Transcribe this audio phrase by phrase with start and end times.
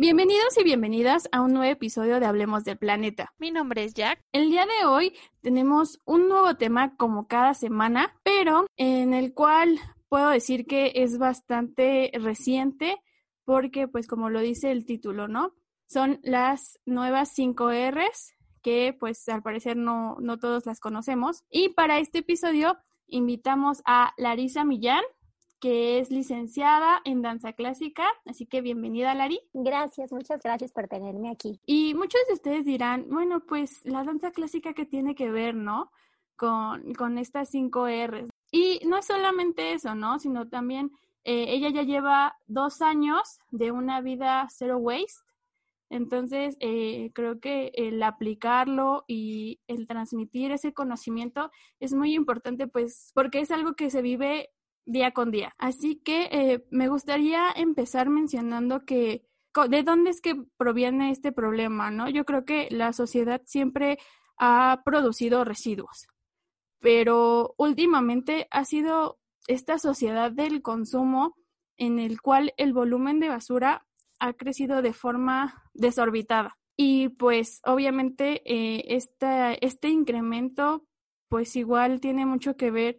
[0.00, 3.34] Bienvenidos y bienvenidas a un nuevo episodio de Hablemos del Planeta.
[3.36, 4.24] Mi nombre es Jack.
[4.32, 5.12] El día de hoy
[5.42, 9.78] tenemos un nuevo tema como cada semana, pero en el cual
[10.08, 12.96] puedo decir que es bastante reciente
[13.44, 15.52] porque pues como lo dice el título, ¿no?
[15.86, 21.44] Son las nuevas 5 Rs que pues al parecer no, no todos las conocemos.
[21.50, 25.04] Y para este episodio invitamos a Larisa Millán,
[25.60, 28.04] que es licenciada en danza clásica.
[28.24, 29.40] Así que bienvenida, Lari.
[29.52, 31.60] Gracias, muchas gracias por tenerme aquí.
[31.66, 35.92] Y muchos de ustedes dirán, bueno, pues la danza clásica que tiene que ver, ¿no?
[36.36, 38.30] Con, con estas cinco R's.
[38.50, 40.18] Y no es solamente eso, ¿no?
[40.18, 40.90] Sino también
[41.24, 45.20] eh, ella ya lleva dos años de una vida zero waste.
[45.90, 53.10] Entonces, eh, creo que el aplicarlo y el transmitir ese conocimiento es muy importante, pues,
[53.12, 54.50] porque es algo que se vive
[54.90, 55.54] día con día.
[55.58, 59.24] Así que eh, me gustaría empezar mencionando que
[59.68, 62.08] de dónde es que proviene este problema, ¿no?
[62.08, 63.98] Yo creo que la sociedad siempre
[64.38, 66.06] ha producido residuos,
[66.78, 71.34] pero últimamente ha sido esta sociedad del consumo
[71.76, 73.86] en el cual el volumen de basura
[74.18, 76.56] ha crecido de forma desorbitada.
[76.76, 80.84] Y pues obviamente eh, este incremento
[81.28, 82.98] pues igual tiene mucho que ver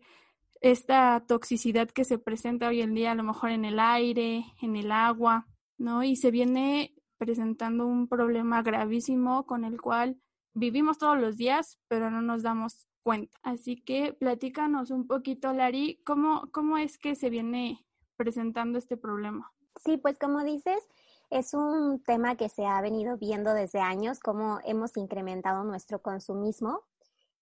[0.61, 4.75] esta toxicidad que se presenta hoy en día, a lo mejor en el aire, en
[4.75, 6.03] el agua, ¿no?
[6.03, 10.21] Y se viene presentando un problema gravísimo con el cual
[10.53, 13.37] vivimos todos los días, pero no nos damos cuenta.
[13.41, 19.51] Así que platícanos un poquito, Lari, ¿cómo, cómo es que se viene presentando este problema?
[19.83, 20.87] Sí, pues como dices,
[21.31, 26.83] es un tema que se ha venido viendo desde años, cómo hemos incrementado nuestro consumismo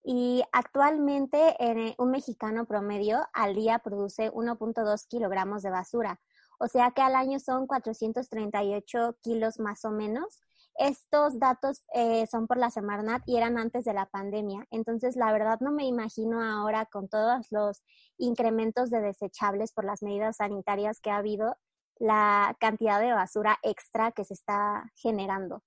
[0.03, 6.19] y actualmente eh, un mexicano promedio al día produce 1.2 kilogramos de basura,
[6.59, 10.42] o sea que al año son 438 kilos más o menos.
[10.75, 14.65] Estos datos eh, son por la Semarnat y eran antes de la pandemia.
[14.71, 17.83] Entonces, la verdad no me imagino ahora con todos los
[18.17, 21.58] incrementos de desechables por las medidas sanitarias que ha habido,
[21.99, 25.64] la cantidad de basura extra que se está generando.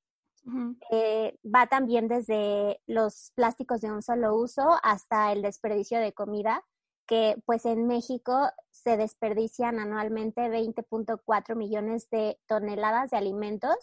[0.91, 6.65] Eh, va también desde los plásticos de un solo uso hasta el desperdicio de comida,
[7.07, 13.77] que pues en México se desperdician anualmente 20.4 millones de toneladas de alimentos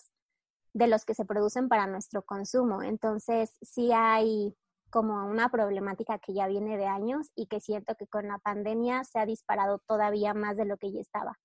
[0.73, 2.83] de los que se producen para nuestro consumo.
[2.83, 4.55] Entonces, sí hay
[4.89, 9.03] como una problemática que ya viene de años y que siento que con la pandemia
[9.03, 11.39] se ha disparado todavía más de lo que ya estaba.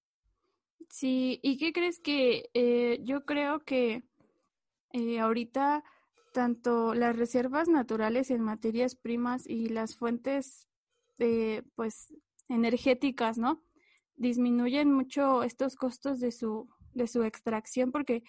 [0.90, 4.04] Sí, ¿y qué crees que eh, yo creo que
[4.94, 5.82] eh, ahorita
[6.32, 10.68] tanto las reservas naturales en materias primas y las fuentes
[11.18, 12.14] eh, pues
[12.48, 13.60] energéticas, ¿no?
[14.14, 18.22] Disminuyen mucho estos costos de su, de su extracción porque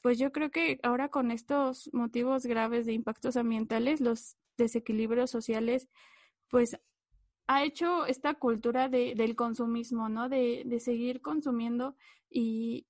[0.00, 5.90] pues yo creo que ahora con estos motivos graves de impactos ambientales, los desequilibrios sociales,
[6.48, 6.80] pues
[7.48, 10.30] ha hecho esta cultura de, del consumismo, ¿no?
[10.30, 11.96] De, de seguir consumiendo
[12.30, 12.86] y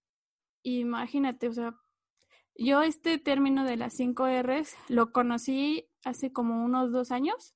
[0.62, 1.76] imagínate, o sea,
[2.58, 7.54] yo este término de las 5 Rs lo conocí hace como unos dos años,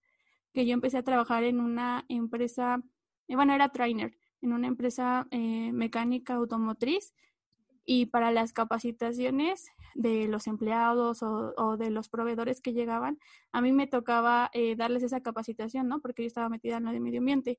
[0.52, 2.80] que yo empecé a trabajar en una empresa,
[3.26, 7.14] eh, bueno, era trainer, en una empresa eh, mecánica automotriz
[7.84, 13.18] y para las capacitaciones de los empleados o, de los proveedores que llegaban,
[13.50, 16.00] a mí me tocaba eh, darles esa capacitación, ¿no?
[16.00, 17.58] Porque yo estaba metida en lo de medio ambiente.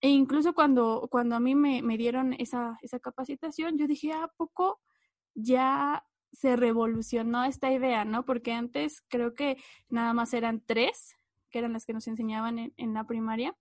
[0.00, 4.28] E incluso cuando, cuando a mí me, me dieron esa, esa capacitación, yo dije, ¿a
[4.28, 4.80] poco
[5.34, 8.24] ya se revolucionó esta idea, ¿no?
[8.24, 9.56] Porque antes creo que
[9.88, 11.16] nada más eran tres,
[11.50, 13.54] que eran las que nos enseñaban en, la primaria,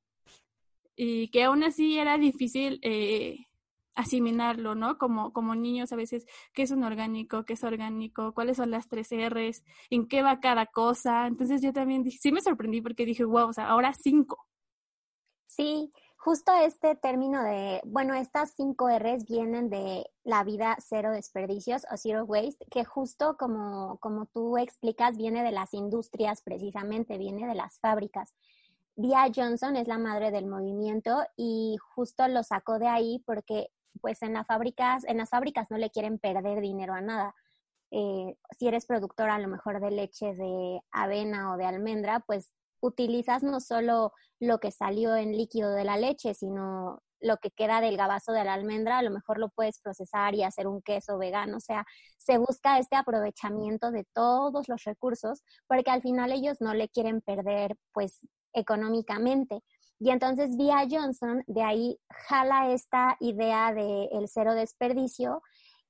[0.96, 3.48] y que aún así era difícil eh,
[3.96, 4.98] asimilarlo, ¿no?
[4.98, 7.46] Como, como niños a veces, ¿qué es un orgánico?
[7.46, 8.34] ¿Qué es orgánico?
[8.34, 9.64] ¿Cuáles son las tres R's?
[9.90, 11.28] ¿En qué va cada cosa?
[11.28, 14.48] Entonces yo también dije, sí me sorprendí porque dije, wow, o sea, ahora cinco.
[15.48, 15.92] Sí,
[16.24, 21.98] Justo este término de, bueno, estas cinco R's vienen de la vida cero desperdicios o
[21.98, 27.56] zero waste, que justo como, como tú explicas, viene de las industrias precisamente, viene de
[27.56, 28.36] las fábricas.
[28.96, 34.22] Via Johnson es la madre del movimiento y justo lo sacó de ahí porque pues
[34.22, 37.34] en las fábricas, en las fábricas no le quieren perder dinero a nada.
[37.90, 42.52] Eh, si eres productor a lo mejor de leche de avena o de almendra, pues
[42.82, 47.82] utilizas no solo lo que salió en líquido de la leche, sino lo que queda
[47.82, 51.18] del gabazo de la almendra, a lo mejor lo puedes procesar y hacer un queso
[51.18, 51.58] vegano.
[51.58, 51.86] O sea,
[52.18, 57.22] se busca este aprovechamiento de todos los recursos porque al final ellos no le quieren
[57.22, 58.20] perder, pues,
[58.54, 59.62] económicamente.
[60.00, 65.44] Y entonces Via Johnson de ahí jala esta idea del el cero desperdicio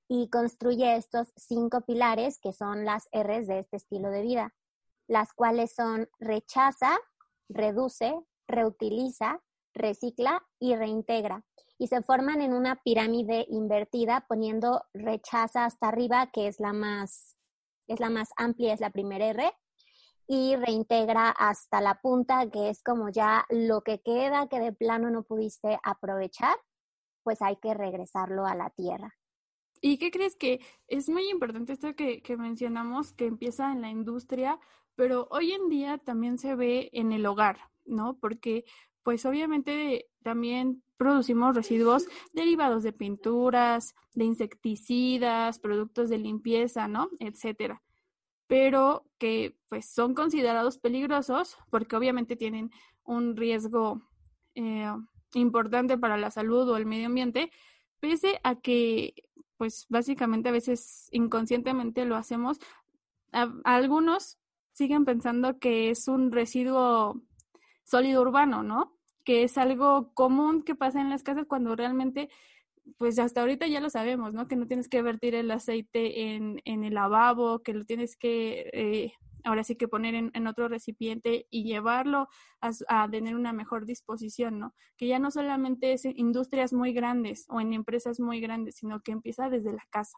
[0.09, 4.53] y construye estos cinco pilares que son las R's de este estilo de vida,
[5.07, 6.98] las cuales son rechaza,
[7.50, 8.13] reduce,
[8.48, 9.42] reutiliza,
[9.74, 11.44] recicla y reintegra.
[11.77, 17.38] Y se forman en una pirámide invertida poniendo rechaza hasta arriba, que es la más,
[17.88, 19.51] es la más amplia, es la primera R,
[20.27, 25.09] y reintegra hasta la punta, que es como ya lo que queda que de plano
[25.09, 26.56] no pudiste aprovechar,
[27.24, 29.13] pues hay que regresarlo a la tierra.
[29.81, 33.89] ¿Y qué crees que es muy importante esto que, que mencionamos, que empieza en la
[33.89, 34.59] industria,
[34.95, 38.17] pero hoy en día también se ve en el hogar, ¿no?
[38.19, 38.65] Porque
[39.03, 47.09] pues obviamente también producimos residuos derivados de pinturas, de insecticidas, productos de limpieza, ¿no?
[47.19, 47.81] Etcétera.
[48.47, 52.71] Pero que pues son considerados peligrosos porque obviamente tienen
[53.03, 54.01] un riesgo
[54.55, 54.91] eh,
[55.33, 57.51] importante para la salud o el medio ambiente,
[57.99, 59.15] pese a que
[59.57, 62.59] pues básicamente a veces inconscientemente lo hacemos.
[63.63, 64.40] algunos
[64.73, 67.21] siguen pensando que es un residuo
[67.83, 68.97] sólido urbano, ¿no?
[69.23, 72.29] Que es algo común que pasa en las casas cuando realmente,
[72.97, 74.47] pues hasta ahorita ya lo sabemos, ¿no?
[74.47, 78.69] Que no tienes que vertir el aceite en, en el lavabo, que lo tienes que,
[78.73, 79.13] eh,
[79.44, 82.27] ahora sí que poner en, otro recipiente y llevarlo
[82.62, 84.74] a, a, tener una mejor disposición, ¿no?
[84.97, 89.01] Que ya no solamente es en industrias muy grandes o en empresas muy grandes, sino
[89.01, 90.17] que empieza desde la casa.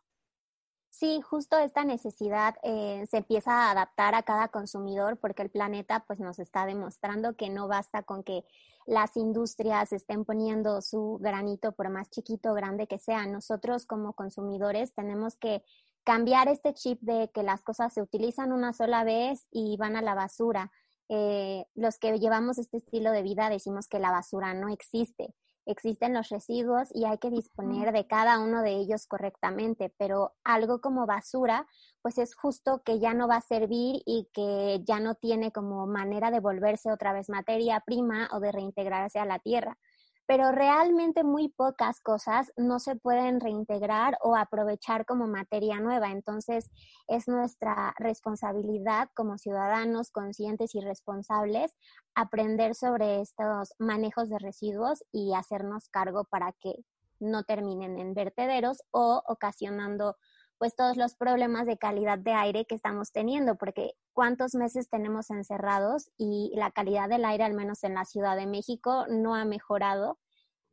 [0.93, 6.03] Sí, justo esta necesidad eh, se empieza a adaptar a cada consumidor porque el planeta
[6.05, 8.45] pues nos está demostrando que no basta con que
[8.85, 13.25] las industrias estén poniendo su granito por más chiquito o grande que sea.
[13.25, 15.63] Nosotros como consumidores tenemos que
[16.03, 20.03] cambiar este chip de que las cosas se utilizan una sola vez y van a
[20.03, 20.71] la basura.
[21.09, 25.33] Eh, los que llevamos este estilo de vida decimos que la basura no existe
[25.65, 30.81] existen los residuos y hay que disponer de cada uno de ellos correctamente, pero algo
[30.81, 31.67] como basura,
[32.01, 35.87] pues es justo que ya no va a servir y que ya no tiene como
[35.87, 39.77] manera de volverse otra vez materia prima o de reintegrarse a la tierra
[40.25, 46.11] pero realmente muy pocas cosas no se pueden reintegrar o aprovechar como materia nueva.
[46.11, 46.69] Entonces,
[47.07, 51.75] es nuestra responsabilidad como ciudadanos conscientes y responsables
[52.15, 56.83] aprender sobre estos manejos de residuos y hacernos cargo para que
[57.19, 60.17] no terminen en vertederos o ocasionando
[60.57, 65.29] pues todos los problemas de calidad de aire que estamos teniendo, porque cuántos meses tenemos
[65.29, 69.45] encerrados y la calidad del aire, al menos en la Ciudad de México, no ha
[69.45, 70.19] mejorado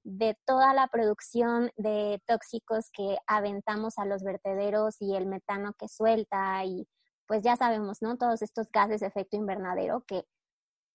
[0.02, 5.88] de toda la producción de tóxicos que aventamos a los vertederos y el metano que
[5.88, 6.88] suelta y
[7.26, 8.16] pues ya sabemos, ¿no?
[8.16, 10.24] Todos estos gases de efecto invernadero que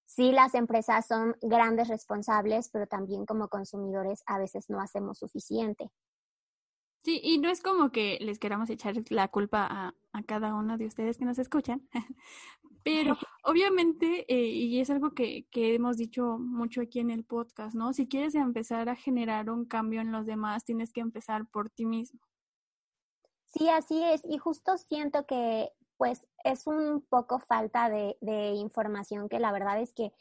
[0.05, 5.91] sí las empresas son grandes responsables, pero también como consumidores a veces no hacemos suficiente.
[7.05, 10.75] Sí, y no es como que les queramos echar la culpa a, a cada uno
[10.75, 11.87] de ustedes que nos escuchan,
[12.83, 17.75] pero obviamente, eh, y es algo que, que hemos dicho mucho aquí en el podcast,
[17.75, 17.93] ¿no?
[17.93, 21.85] Si quieres empezar a generar un cambio en los demás, tienes que empezar por ti
[21.85, 22.19] mismo.
[23.53, 29.29] Sí, así es, y justo siento que pues es un poco falta de, de información
[29.29, 30.11] que la verdad es que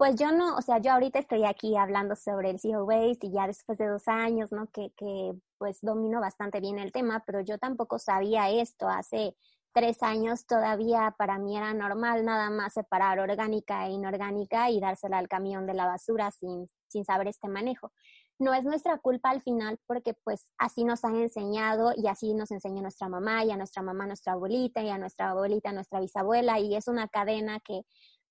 [0.00, 3.32] pues yo no, o sea, yo ahorita estoy aquí hablando sobre el zero waste y
[3.32, 4.66] ya después de dos años, ¿no?
[4.68, 8.88] Que, que pues domino bastante bien el tema, pero yo tampoco sabía esto.
[8.88, 9.36] Hace
[9.74, 15.18] tres años todavía para mí era normal nada más separar orgánica e inorgánica y dársela
[15.18, 17.92] al camión de la basura sin, sin saber este manejo.
[18.38, 22.50] No es nuestra culpa al final porque pues así nos han enseñado y así nos
[22.52, 26.58] enseñó nuestra mamá y a nuestra mamá nuestra abuelita y a nuestra abuelita nuestra bisabuela
[26.58, 27.82] y es una cadena que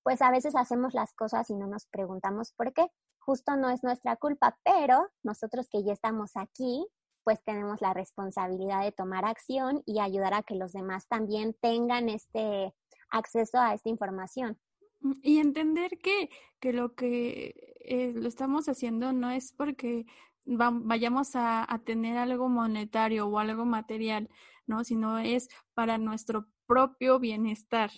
[0.02, 2.86] pues a veces hacemos las cosas y no nos preguntamos por qué.
[3.18, 6.86] Justo no es nuestra culpa, pero nosotros que ya estamos aquí,
[7.24, 12.08] pues tenemos la responsabilidad de tomar acción y ayudar a que los demás también tengan
[12.08, 12.74] este
[13.10, 14.58] acceso a esta información.
[15.00, 16.30] Mm, y entender que,
[16.60, 20.06] que lo que eh, lo estamos haciendo no es porque
[20.44, 24.28] vayamos a, a, tener algo monetario o algo material,
[24.66, 24.82] ¿no?
[24.84, 27.90] Sino es para nuestro propio bienestar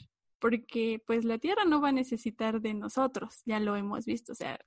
[0.43, 4.35] porque pues la Tierra no va a necesitar de nosotros, ya lo hemos visto, o
[4.35, 4.59] sea,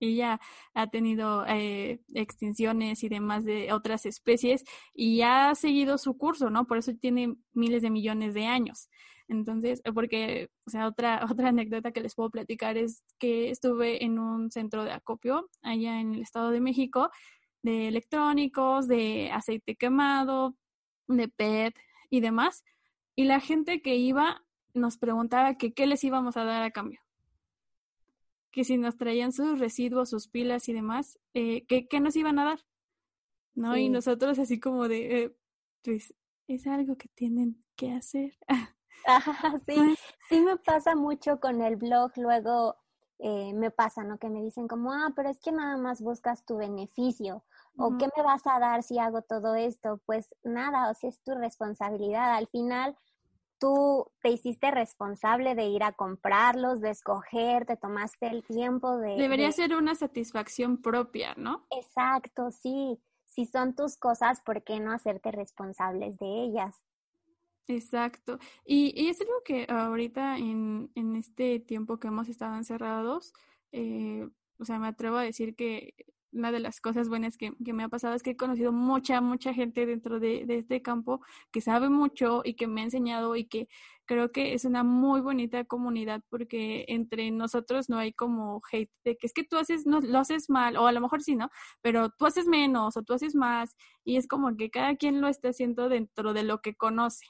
[0.00, 0.40] ella
[0.74, 6.66] ha tenido eh, extinciones y demás de otras especies y ha seguido su curso, ¿no?
[6.66, 8.90] Por eso tiene miles de millones de años.
[9.28, 14.18] Entonces, porque, o sea, otra, otra anécdota que les puedo platicar es que estuve en
[14.18, 17.10] un centro de acopio allá en el Estado de México
[17.62, 20.54] de electrónicos, de aceite quemado,
[21.08, 21.74] de PET
[22.10, 22.64] y demás.
[23.16, 24.43] Y la gente que iba
[24.74, 27.00] nos preguntaba que qué les íbamos a dar a cambio.
[28.50, 32.44] Que si nos traían sus residuos, sus pilas y demás, eh, ¿qué, nos iban a
[32.44, 32.60] dar?
[33.54, 33.76] ¿No?
[33.76, 35.36] Y nosotros así como de, eh,
[35.82, 36.14] pues
[36.48, 38.36] es algo que tienen que hacer.
[39.66, 42.76] sí, pues sí me pasa mucho con el blog, luego
[43.18, 44.18] eh, me pasa, ¿no?
[44.18, 47.44] Que me dicen como, ah, pero es que nada más buscas tu beneficio,
[47.76, 51.20] o qué me vas a dar si hago todo esto, pues nada, o si es
[51.22, 52.96] tu responsabilidad, al final
[53.64, 59.16] tú te hiciste responsable de ir a comprarlos, de escoger, te tomaste el tiempo de...
[59.16, 61.66] Debería ser una satisfacción propia, ¿no?
[61.70, 63.00] Exacto, sí.
[63.24, 66.76] Si son tus cosas, ¿por qué no hacerte responsables de ellas?
[67.66, 68.38] Exacto.
[68.66, 73.32] Y, y es algo que ahorita en, en este tiempo que hemos estado encerrados,
[73.72, 74.28] eh,
[74.58, 75.94] o sea, me atrevo a decir que
[76.34, 79.54] una de las cosas buenas que, me ha pasado es que he conocido mucha, mucha
[79.54, 83.68] gente dentro de, este campo que sabe mucho y que me ha enseñado y que
[84.04, 89.16] creo que es una muy bonita comunidad porque entre nosotros no hay como hate de
[89.16, 91.48] que es que tú haces, no, lo haces mal, o a lo mejor sí, ¿no?
[91.80, 95.28] Pero tú haces menos o tú haces más y es como que cada quien lo
[95.28, 97.26] está haciendo dentro de lo que conoce.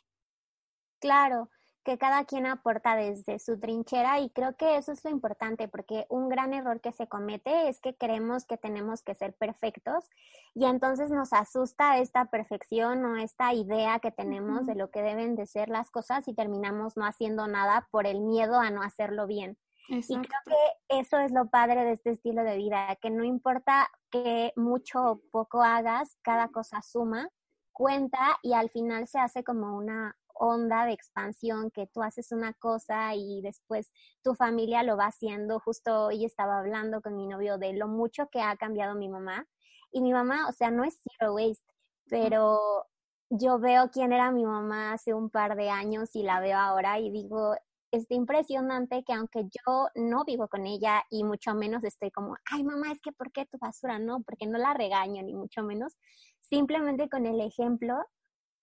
[1.00, 1.50] Claro,
[1.84, 6.06] que cada quien aporta desde su trinchera y creo que eso es lo importante porque
[6.08, 10.08] un gran error que se comete es que creemos que tenemos que ser perfectos
[10.54, 15.36] y entonces nos asusta esta perfección o esta idea que tenemos de lo que deben
[15.36, 19.26] de ser las cosas y terminamos no haciendo nada por el miedo a no hacerlo
[19.26, 19.58] bien.
[19.88, 23.90] Y creo que eso es lo padre de este estilo de vida, que no importa
[24.10, 27.28] que mucho o poco hagas, cada cosa suma,
[27.72, 32.52] cuenta y al final se hace como una onda de expansión que tú haces una
[32.54, 35.60] cosa y después tu familia lo va haciendo.
[35.60, 39.46] Justo hoy estaba hablando con mi novio de lo mucho que ha cambiado mi mamá.
[39.92, 41.64] Y mi mamá, o sea, no es zero waste,
[42.08, 42.86] pero
[43.30, 46.98] yo veo quién era mi mamá hace un par de años y la veo ahora
[46.98, 47.54] y digo,
[47.90, 52.64] es impresionante que aunque yo no vivo con ella y mucho menos estoy como, ay
[52.64, 53.98] mamá, es que ¿por qué tu basura?
[53.98, 55.96] No, porque no la regaño ni mucho menos.
[56.40, 57.94] Simplemente con el ejemplo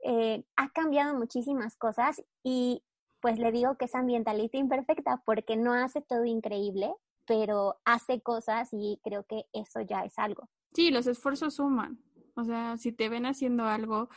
[0.03, 2.84] eh, ha cambiado muchísimas cosas y
[3.22, 6.93] pues le digo que es ambientalista imperfecta porque no hace todo increíble,
[7.25, 10.50] pero hace cosas y creo que eso ya es algo.
[10.74, 12.00] Sí, los esfuerzos suman.
[12.36, 14.10] O sea, si te ven haciendo algo,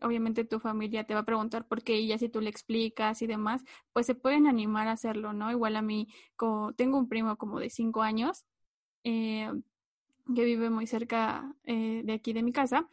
[0.00, 3.22] obviamente tu familia te va a preguntar por qué y ya si tú le explicas
[3.22, 5.50] y demás, pues se pueden animar a hacerlo, ¿no?
[5.50, 8.46] Igual a mí, como, tengo un primo como de cinco años
[9.04, 9.52] eh,
[10.34, 12.88] que vive muy cerca eh, de aquí de mi casa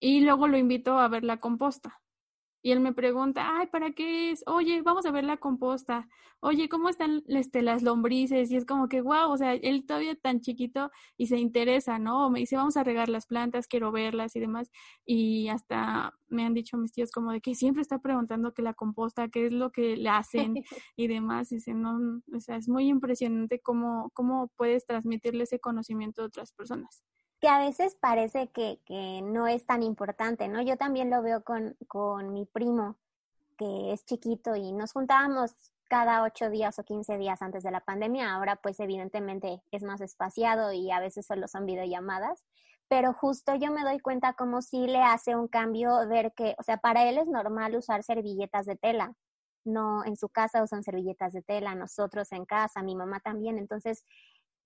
[0.00, 2.00] y luego lo invito a ver la composta.
[2.62, 4.42] Y él me pregunta, ay, ¿para qué es?
[4.46, 6.08] Oye, vamos a ver la composta.
[6.40, 8.50] Oye, ¿cómo están este, las lombrices?
[8.50, 12.28] Y es como que, wow, o sea, él todavía tan chiquito y se interesa, ¿no?
[12.30, 14.70] me dice, vamos a regar las plantas, quiero verlas y demás.
[15.06, 18.74] Y hasta me han dicho mis tíos como de que siempre está preguntando que la
[18.74, 20.54] composta, qué es lo que le hacen
[20.96, 21.52] y demás.
[21.52, 21.98] Y dice, no,
[22.34, 27.02] o sea, es muy impresionante cómo, cómo puedes transmitirle ese conocimiento a otras personas
[27.40, 30.60] que a veces parece que, que, no es tan importante, ¿no?
[30.62, 32.96] Yo también lo veo con, con mi primo,
[33.56, 35.54] que es chiquito y nos juntábamos
[35.90, 38.32] cada ocho días o quince días antes de la pandemia.
[38.32, 42.44] Ahora, pues evidentemente es más espaciado y a veces solo son videollamadas.
[42.88, 46.62] Pero justo yo me doy cuenta como si le hace un cambio ver que, o
[46.62, 49.14] sea, para él es normal usar servilletas de tela.
[49.64, 53.58] No, en su casa usan servilletas de tela, nosotros en casa, mi mamá también.
[53.58, 54.04] Entonces,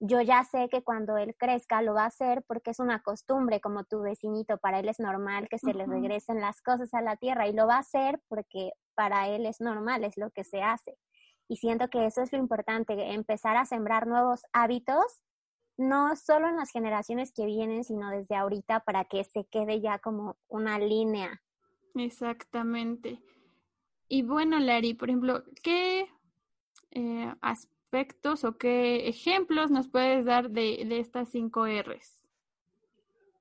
[0.00, 3.60] yo ya sé que cuando él crezca lo va a hacer porque es una costumbre,
[3.60, 7.16] como tu vecinito, para él es normal que se le regresen las cosas a la
[7.16, 10.62] tierra y lo va a hacer porque para él es normal, es lo que se
[10.62, 10.98] hace.
[11.48, 15.22] Y siento que eso es lo importante, empezar a sembrar nuevos hábitos,
[15.76, 19.98] no solo en las generaciones que vienen, sino desde ahorita para que se quede ya
[19.98, 21.42] como una línea.
[21.94, 23.20] Exactamente.
[24.08, 26.08] Y bueno, Larry, por ejemplo, ¿qué
[26.92, 27.34] eh,
[28.44, 32.20] o qué ejemplos nos puedes dar de, de estas cinco R's?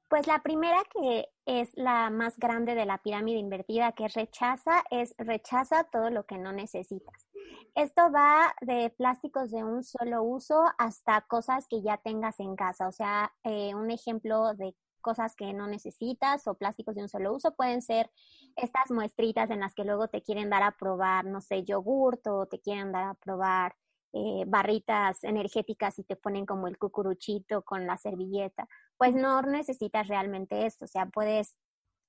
[0.10, 5.16] Pues la primera que es la más grande de la pirámide invertida, que rechaza, es
[5.18, 7.28] rechaza todo lo que no necesitas.
[7.74, 12.88] Esto va de plásticos de un solo uso hasta cosas que ya tengas en casa.
[12.88, 17.34] O sea, eh, un ejemplo de cosas que no necesitas o plásticos de un solo
[17.34, 18.12] uso pueden ser
[18.56, 22.46] estas muestritas en las que luego te quieren dar a probar, no sé, yogurt o
[22.46, 23.76] te quieren dar a probar
[24.16, 28.68] eh, barritas energéticas y te ponen como el cucuruchito con la servilleta.
[28.96, 31.56] Pues no necesitas realmente esto, o sea, puedes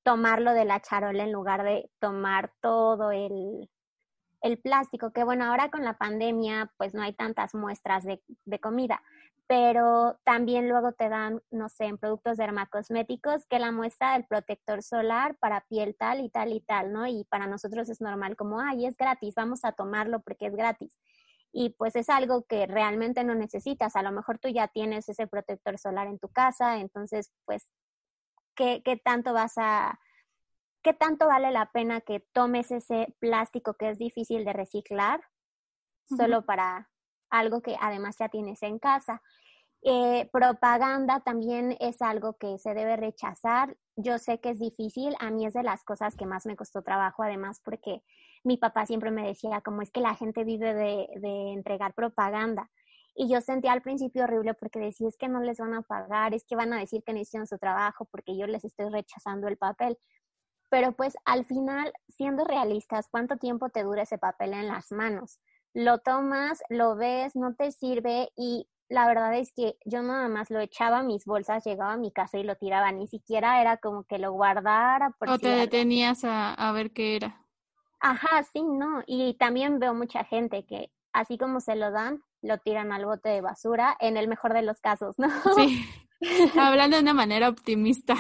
[0.02, 3.70] tomarlo de la charola en lugar de tomar todo el,
[4.42, 8.58] el plástico, que bueno, ahora con la pandemia pues no hay tantas muestras de, de
[8.61, 9.02] comida,
[9.46, 14.82] pero también luego te dan, no sé, en productos dermacosméticos que la muestra del protector
[14.82, 17.06] solar para piel tal y tal y tal, ¿no?
[17.06, 20.99] Y para nosotros es normal como, ay, es gratis, vamos a tomarlo porque es gratis
[21.56, 23.94] y pues es algo que realmente no necesitas.
[23.94, 27.68] A lo mejor tú ya tienes ese protector solar en tu casa, entonces pues,
[28.56, 30.00] ¿qué, qué tanto vas a,
[30.82, 35.20] ¿qué tanto vale la pena que tomes ese plástico que es difícil de reciclar
[36.08, 36.90] solo para
[37.30, 39.23] algo que además ya tienes en casa?
[39.82, 43.76] Eh, propaganda también es algo que se debe rechazar.
[43.94, 46.82] Yo sé que es difícil, a mí es de las cosas que más me costó
[46.82, 48.02] trabajo, además porque
[48.44, 52.70] mi papá siempre me decía, como es que la gente vive de, de entregar propaganda.
[53.16, 56.34] Y yo sentía al principio horrible porque decía, es que no les van a pagar,
[56.34, 59.48] es que van a decir que no hicieron su trabajo porque yo les estoy rechazando
[59.48, 59.96] el papel.
[60.68, 65.38] Pero pues al final, siendo realistas, ¿cuánto tiempo te dura ese papel en las manos?
[65.72, 70.50] Lo tomas, lo ves, no te sirve y la verdad es que yo nada más
[70.50, 73.76] lo echaba a mis bolsas, llegaba a mi casa y lo tiraba, ni siquiera era
[73.76, 75.14] como que lo guardara.
[75.26, 77.43] o te detenías a, a ver qué era.
[78.04, 79.02] Ajá, sí, no.
[79.06, 83.30] Y también veo mucha gente que así como se lo dan, lo tiran al bote
[83.30, 85.28] de basura, en el mejor de los casos, ¿no?
[85.56, 85.82] Sí.
[86.61, 88.14] Hablando de una manera optimista.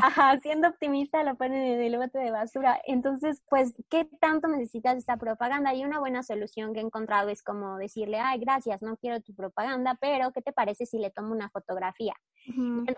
[0.00, 2.80] Ajá, siendo optimista lo ponen en el bote de basura.
[2.86, 5.74] Entonces, pues, ¿qué tanto necesitas esta propaganda?
[5.74, 9.34] Y una buena solución que he encontrado es como decirle, ay, gracias, no quiero tu
[9.34, 12.14] propaganda, pero ¿qué te parece si le tomo una fotografía?
[12.46, 12.96] Entonces,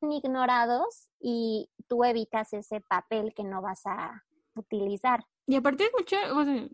[0.00, 4.24] ignorados y tú evitas ese papel que no vas a
[4.54, 5.24] utilizar.
[5.46, 6.16] Y aparte es mucho,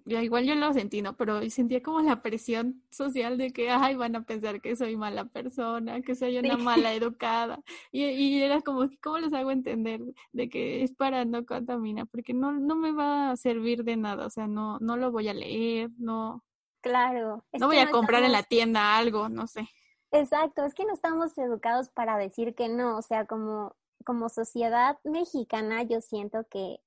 [0.06, 1.16] igual yo lo sentí, ¿no?
[1.16, 5.24] Pero sentía como la presión social de que, ay, van a pensar que soy mala
[5.24, 7.60] persona, que soy una mala educada.
[7.90, 10.00] Y, y era como, ¿cómo les hago entender
[10.32, 12.06] de que es para no contaminar?
[12.06, 15.28] Porque no, no me va a servir de nada, o sea, no, no lo voy
[15.28, 16.44] a leer, no.
[16.80, 17.44] Claro.
[17.58, 19.68] No voy a comprar en la tienda algo, no sé.
[20.12, 24.98] Exacto, es que no estamos educados para decir que no, o sea, como, como sociedad
[25.04, 26.80] mexicana yo siento que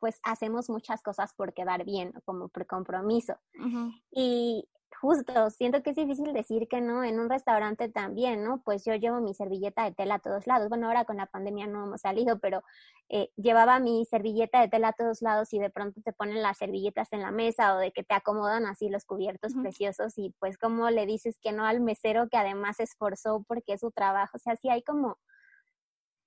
[0.00, 3.34] pues hacemos muchas cosas por quedar bien, como por compromiso.
[4.10, 4.68] Y
[5.00, 8.62] justo, siento que es difícil decir que no, en un restaurante también, ¿no?
[8.62, 10.68] Pues yo llevo mi servilleta de tela a todos lados.
[10.68, 12.62] Bueno, ahora con la pandemia no hemos salido, pero
[13.08, 16.58] eh, llevaba mi servilleta de tela a todos lados y de pronto te ponen las
[16.58, 20.58] servilletas en la mesa o de que te acomodan así los cubiertos preciosos y pues
[20.58, 24.36] como le dices que no al mesero que además se esforzó porque es su trabajo.
[24.36, 25.18] O sea, sí hay como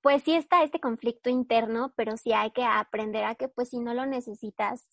[0.04, 3.80] pues sí está este conflicto interno, pero sí hay que aprender a que pues si
[3.80, 4.86] no lo necesitas.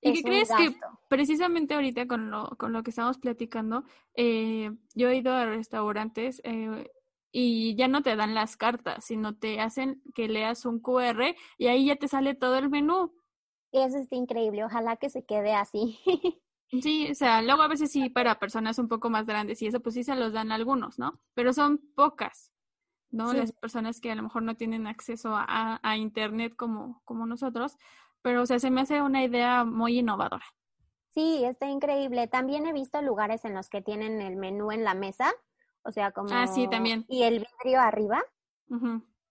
[0.00, 0.74] ¿Y qué crees que
[1.08, 6.40] precisamente ahorita con lo, con lo que estamos platicando, eh, yo he ido a restaurantes
[6.42, 6.90] eh,
[7.30, 11.66] y ya no te dan las cartas, sino te hacen que leas un QR y
[11.66, 13.12] ahí ya te sale todo el menú.
[13.72, 15.98] Eso está increíble, ojalá que se quede así.
[16.82, 19.80] Sí, o sea, luego a veces sí para personas un poco más grandes y eso
[19.80, 21.20] pues sí se los dan algunos, ¿no?
[21.34, 22.52] Pero son pocas.
[23.10, 23.32] ¿No?
[23.32, 27.76] Las personas que a lo mejor no tienen acceso a, a, internet como, como nosotros,
[28.22, 30.44] pero o sea, se me hace una idea muy innovadora.
[31.12, 32.28] Sí, está increíble.
[32.28, 35.32] También he visto lugares en los que tienen el menú en la mesa,
[35.82, 36.28] o sea, como...
[36.32, 37.04] Ah, sí, también.
[37.08, 38.22] Y el vidrio arriba.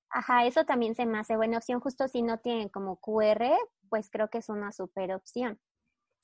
[0.10, 1.80] Ajá, eso también se me hace buena opción.
[1.80, 3.46] Justo si no tienen como QR,
[3.89, 5.60] pues creo que es una super opción.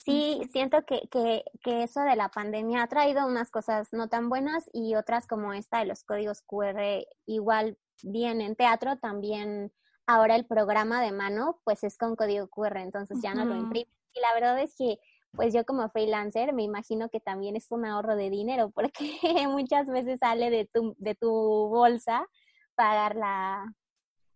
[0.05, 4.29] Sí, siento que, que, que, eso de la pandemia ha traído unas cosas no tan
[4.29, 9.71] buenas y otras como esta de los códigos QR igual bien en teatro también
[10.05, 13.89] ahora el programa de mano pues es con código QR, entonces ya no lo imprime.
[14.13, 14.99] Y la verdad es que
[15.31, 18.91] pues yo como freelancer me imagino que también es un ahorro de dinero porque
[19.49, 22.27] muchas veces sale de tu, de tu bolsa
[22.75, 23.65] pagar la,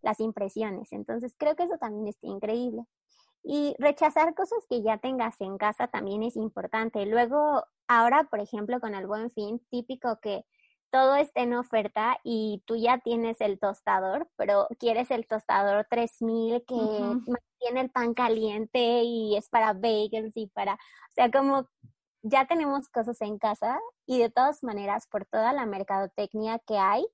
[0.02, 0.92] las impresiones.
[0.94, 2.86] Entonces creo que eso también está increíble.
[3.44, 7.06] Y rechazar cosas que ya tengas en casa también es importante.
[7.06, 10.46] Luego, ahora, por ejemplo, con el buen fin, típico que
[10.92, 16.64] todo esté en oferta y tú ya tienes el tostador, pero quieres el tostador 3000
[16.66, 21.68] que mantiene el pan caliente y es para bagels y para, o sea, como
[22.22, 27.08] ya tenemos cosas en casa y de todas maneras por toda la mercadotecnia que hay,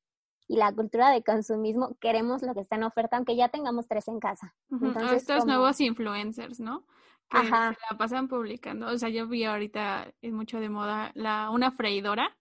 [0.47, 4.08] y la cultura de consumismo, queremos lo que está en oferta, aunque ya tengamos tres
[4.08, 4.53] en casa.
[4.69, 6.86] Entonces, Estos nuevos influencers, ¿no?
[7.29, 7.73] Que Ajá.
[7.73, 8.88] se la pasan publicando.
[8.88, 12.36] O sea, yo vi ahorita, es mucho de moda, la, una freidora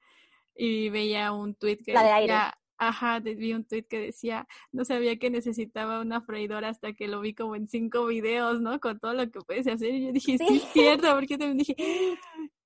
[0.55, 2.35] y veía un tweet que la de aire.
[2.77, 7.21] Ajá, vi un tweet que decía, no sabía que necesitaba una freidora hasta que lo
[7.21, 8.81] vi como en cinco videos, ¿no?
[8.81, 9.95] Con todo lo que puedes hacer.
[9.95, 11.77] Y yo dije, sí, es cierto, porque también dije,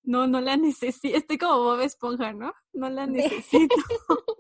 [0.03, 1.17] no, no la necesito.
[1.17, 2.55] Estoy como Bob Esponja, ¿no?
[2.73, 3.49] No la necesito.
[3.51, 3.69] Sí,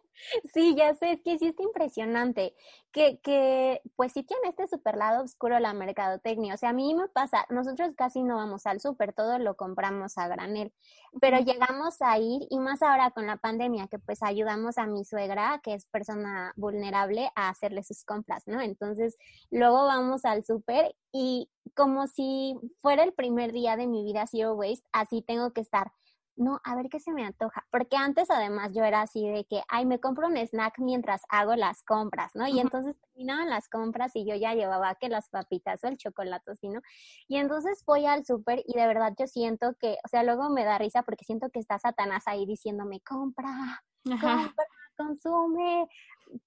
[0.76, 2.54] ya sé, es que sí está impresionante,
[2.92, 6.94] que, que pues sí tiene este super lado oscuro la mercadotecnia, o sea, a mí
[6.94, 10.72] me pasa, nosotros casi no vamos al súper, todo lo compramos a granel,
[11.20, 15.04] pero llegamos a ir, y más ahora con la pandemia, que pues ayudamos a mi
[15.04, 18.60] suegra, que es persona vulnerable, a hacerle sus compras, ¿no?
[18.60, 19.16] Entonces,
[19.50, 24.54] luego vamos al súper y como si fuera el primer día de mi vida Zero
[24.54, 25.92] Waste, así tengo que estar
[26.38, 27.66] no, a ver qué se me antoja.
[27.70, 31.54] Porque antes además yo era así de que, ay, me compro un snack mientras hago
[31.56, 32.46] las compras, ¿no?
[32.46, 36.52] Y entonces terminaban las compras y yo ya llevaba que las papitas o el chocolate,
[36.62, 36.80] ¿no?
[37.26, 40.64] Y entonces voy al súper y de verdad yo siento que, o sea, luego me
[40.64, 45.88] da risa porque siento que está Satanás ahí diciéndome, compra, compra, consume,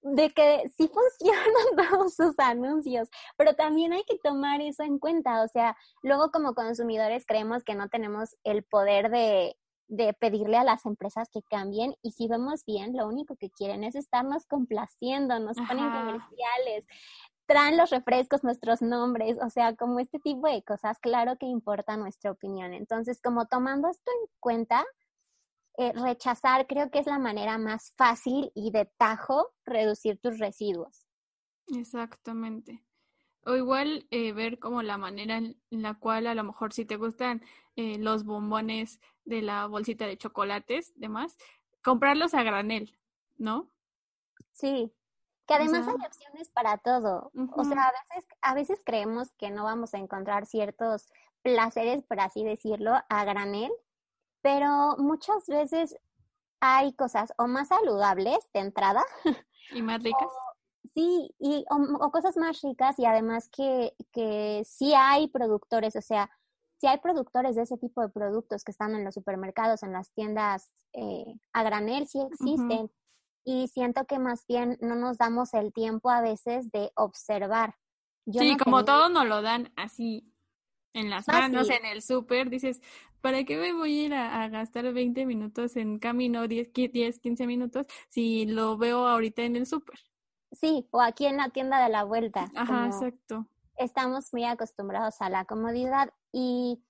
[0.02, 5.42] de que sí funcionan todos sus anuncios, pero también hay que tomar eso en cuenta,
[5.42, 9.56] o sea, luego como consumidores creemos que no tenemos el poder de,
[9.92, 13.84] de pedirle a las empresas que cambien y si vemos bien, lo único que quieren
[13.84, 16.86] es estarnos complaciendo, nos ponen comerciales,
[17.46, 21.98] traen los refrescos nuestros nombres, o sea, como este tipo de cosas, claro que importa
[21.98, 22.72] nuestra opinión.
[22.72, 24.82] Entonces, como tomando esto en cuenta,
[25.76, 31.06] eh, rechazar creo que es la manera más fácil y de tajo reducir tus residuos.
[31.66, 32.82] Exactamente.
[33.44, 36.96] O igual eh, ver como la manera en la cual a lo mejor si te
[36.96, 37.42] gustan
[37.74, 41.36] eh, los bombones de la bolsita de chocolates, demás,
[41.82, 42.96] comprarlos a granel,
[43.36, 43.70] ¿no?
[44.52, 44.92] Sí,
[45.46, 47.30] que además hay opciones para todo.
[47.54, 51.08] O sea, a veces, a veces creemos que no vamos a encontrar ciertos
[51.42, 53.72] placeres, por así decirlo, a granel,
[54.40, 55.96] pero muchas veces
[56.60, 59.02] hay cosas o más saludables de entrada.
[59.72, 60.30] Y más ricas.
[60.94, 66.30] Sí, y, o, cosas más ricas y además que, que sí hay productores, o sea,
[66.82, 70.10] sí hay productores de ese tipo de productos que están en los supermercados, en las
[70.14, 72.90] tiendas eh, a granel, sí existen.
[73.44, 77.76] Y siento que más bien no nos damos el tiempo a veces de observar.
[78.26, 80.34] sí, como todo nos lo dan así
[80.92, 82.82] en las manos, en el súper, dices,
[83.20, 87.46] ¿para qué me voy a ir a, gastar 20 minutos en camino, 10, 10, 15
[87.46, 90.00] minutos, si lo veo ahorita en el súper?
[90.50, 92.50] Sí, o aquí en la tienda de la vuelta.
[92.56, 93.46] Ajá, exacto.
[93.82, 96.82] Estamos muy acostumbrados a la comodidad y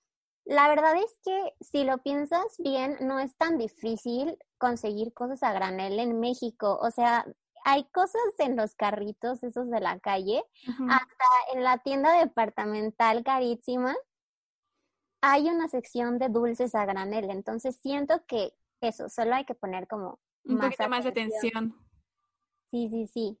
[0.45, 5.53] la verdad es que si lo piensas bien, no es tan difícil conseguir cosas a
[5.53, 6.77] granel en México.
[6.81, 7.25] O sea,
[7.65, 13.95] hay cosas en los carritos esos de la calle, hasta en la tienda departamental carísima
[15.21, 17.29] hay una sección de dulces a granel.
[17.29, 21.75] Entonces siento que eso, solo hay que poner como un poquito más de atención.
[22.69, 23.39] Sí, sí, sí.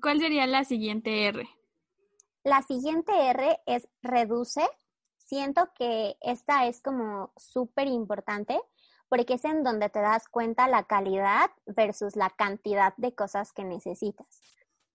[0.00, 1.48] ¿Cuál sería la siguiente R?
[2.44, 4.68] La siguiente R es reduce.
[5.18, 8.60] Siento que esta es como súper importante
[9.08, 13.62] porque es en donde te das cuenta la calidad versus la cantidad de cosas que
[13.62, 14.42] necesitas.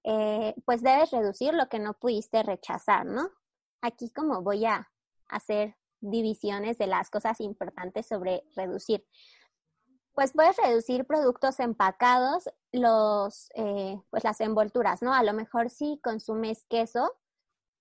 [0.03, 3.29] Eh, pues debes reducir lo que no pudiste rechazar, ¿no?
[3.81, 4.89] Aquí como voy a
[5.27, 9.05] hacer divisiones de las cosas importantes sobre reducir
[10.17, 15.13] pues puedes reducir productos empacados, los, eh, pues las envolturas, ¿no?
[15.13, 17.13] A lo mejor si consumes queso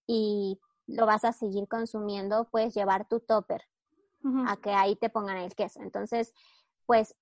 [0.06, 3.62] y lo vas a seguir consumiendo, puedes llevar tu topper
[4.48, 5.80] a que ahí te pongan el queso.
[5.82, 6.34] Entonces,
[6.84, 7.14] pues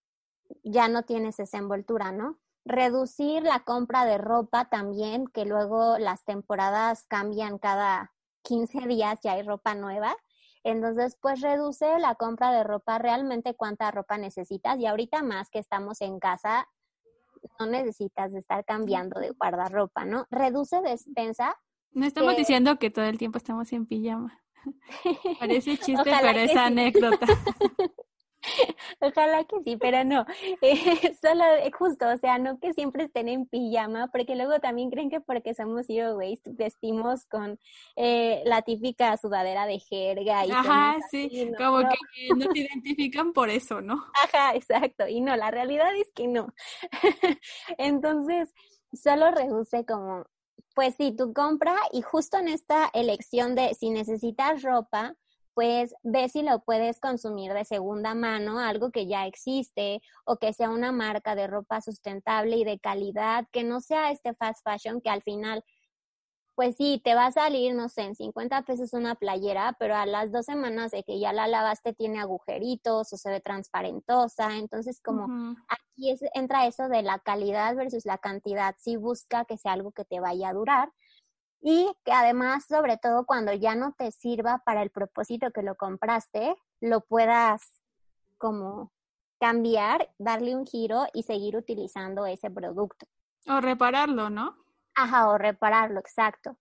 [0.62, 2.38] ya no tienes esa envoltura, ¿no?
[2.64, 9.32] Reducir la compra de ropa también, que luego las temporadas cambian cada 15 días, ya
[9.32, 10.16] hay ropa nueva.
[10.62, 14.78] Entonces, pues reduce la compra de ropa, realmente cuánta ropa necesitas.
[14.78, 16.66] Y ahorita más que estamos en casa,
[17.58, 20.26] no necesitas estar cambiando de guardarropa, ¿no?
[20.30, 21.54] Reduce despensa.
[21.94, 24.40] No estamos diciendo que todo el tiempo estamos en pijama.
[25.40, 27.26] Parece chiste, pero es anécdota.
[29.00, 30.26] Ojalá que sí, pero no.
[30.62, 34.90] Eh, solo eh, justo, o sea, no que siempre estén en pijama, porque luego también
[34.90, 37.58] creen que porque somos zero waste vestimos con
[37.96, 40.46] eh, la típica sudadera de jerga.
[40.46, 44.04] Y Ajá, sí, como que no te identifican por eso, ¿no?
[44.24, 45.06] Ajá, exacto.
[45.06, 46.52] Y no, la realidad es que no.
[47.78, 48.52] Entonces,
[48.92, 50.24] solo reduce como,
[50.74, 55.16] pues sí, tu compra y justo en esta elección de si necesitas ropa,
[55.54, 60.52] pues ve si lo puedes consumir de segunda mano, algo que ya existe, o que
[60.52, 65.00] sea una marca de ropa sustentable y de calidad, que no sea este fast fashion
[65.00, 65.64] que al final,
[66.54, 70.06] pues sí, te va a salir, no sé, en 50 pesos una playera, pero a
[70.06, 75.00] las dos semanas de que ya la lavaste tiene agujeritos o se ve transparentosa, entonces
[75.00, 79.72] como aquí es, entra eso de la calidad versus la cantidad, si busca que sea
[79.72, 80.92] algo que te vaya a durar
[81.60, 85.74] y que además, sobre todo cuando ya no te sirva para el propósito que lo
[85.76, 87.82] compraste, lo puedas
[88.38, 88.92] como
[89.40, 93.06] cambiar, darle un giro y seguir utilizando ese producto.
[93.48, 94.63] O repararlo, ¿no?
[94.94, 96.56] Ajá, o repararlo, exacto.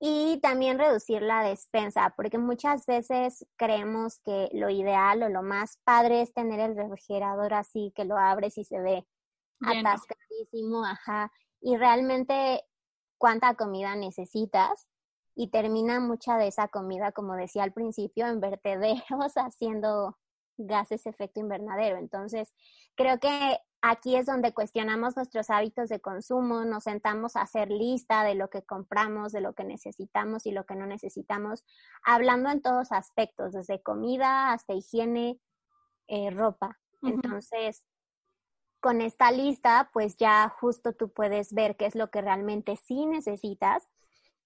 [0.00, 5.78] Y también reducir la despensa, porque muchas veces creemos que lo ideal o lo más
[5.84, 9.06] padre es tener el refrigerador así, que lo abres y se ve
[9.60, 11.32] atascadísimo, ajá.
[11.60, 12.64] Y realmente
[13.18, 14.88] cuánta comida necesitas
[15.34, 19.04] y termina mucha de esa comida, como decía al principio, en vertederos
[19.36, 20.16] haciendo
[20.58, 21.96] gases efecto invernadero.
[21.96, 22.52] Entonces,
[22.94, 28.24] creo que aquí es donde cuestionamos nuestros hábitos de consumo, nos sentamos a hacer lista
[28.24, 31.64] de lo que compramos, de lo que necesitamos y lo que no necesitamos,
[32.04, 35.38] hablando en todos aspectos, desde comida hasta higiene,
[36.08, 36.78] eh, ropa.
[37.02, 37.84] Entonces,
[38.80, 43.06] con esta lista, pues ya justo tú puedes ver qué es lo que realmente sí
[43.06, 43.88] necesitas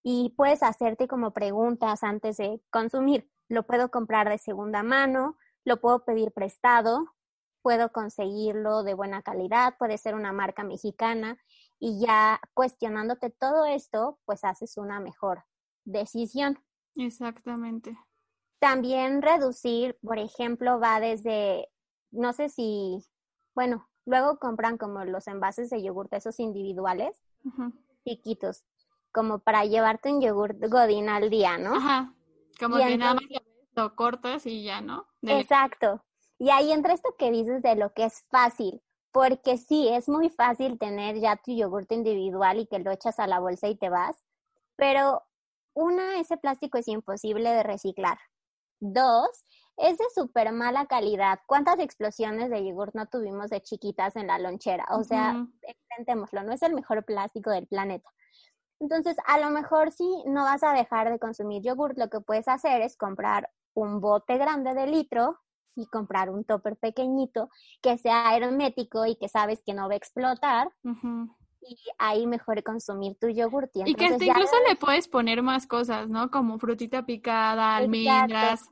[0.02, 3.30] y puedes hacerte como preguntas antes de consumir.
[3.48, 7.14] Lo puedo comprar de segunda mano, lo puedo pedir prestado,
[7.62, 11.38] puedo conseguirlo de buena calidad, puede ser una marca mexicana
[11.78, 15.44] y ya cuestionándote todo esto, pues haces una mejor
[15.84, 16.58] decisión.
[16.96, 17.96] Exactamente.
[18.58, 21.68] También reducir, por ejemplo, va desde,
[22.10, 23.04] no sé si,
[23.54, 27.20] bueno, luego compran como los envases de yogur, esos individuales,
[28.04, 28.64] chiquitos,
[29.12, 31.74] como para llevarte un yogur godín al día, ¿no?
[31.74, 32.14] Ajá,
[32.58, 33.24] como que nada más
[33.74, 35.06] lo cortas y ya, ¿no?
[35.22, 36.04] Exacto.
[36.38, 38.82] Y ahí entra esto que dices de lo que es fácil,
[39.12, 43.26] porque sí, es muy fácil tener ya tu yogurte individual y que lo echas a
[43.26, 44.22] la bolsa y te vas,
[44.76, 45.22] pero
[45.74, 48.18] una, ese plástico es imposible de reciclar.
[48.80, 49.44] Dos,
[49.76, 51.38] es de súper mala calidad.
[51.46, 54.86] ¿Cuántas explosiones de yogur no tuvimos de chiquitas en la lonchera?
[54.90, 55.46] O sea,
[55.90, 58.10] intentémoslo, no es el mejor plástico del planeta.
[58.80, 62.48] Entonces, a lo mejor si no vas a dejar de consumir yogur, lo que puedes
[62.48, 65.38] hacer es comprar un bote grande de litro
[65.74, 67.48] y comprar un topper pequeñito
[67.80, 70.70] que sea hermético y que sabes que no va a explotar.
[71.64, 73.70] Y ahí mejor consumir tu yogur.
[73.74, 76.30] Y, que hasta incluso le puedes poner más cosas, ¿no?
[76.30, 78.68] Como frutita picada, almendras.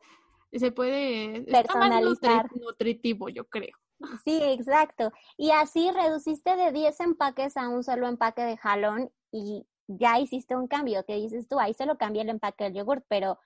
[0.52, 2.46] Se puede personalizar.
[2.46, 3.76] Está nutritivo, yo creo.
[4.24, 5.12] Sí, exacto.
[5.36, 10.56] Y así reduciste de 10 empaques a un solo empaque de jalón y ya hiciste
[10.56, 13.38] un cambio, que dices tú, ahí se lo cambia el empaque del yogur, pero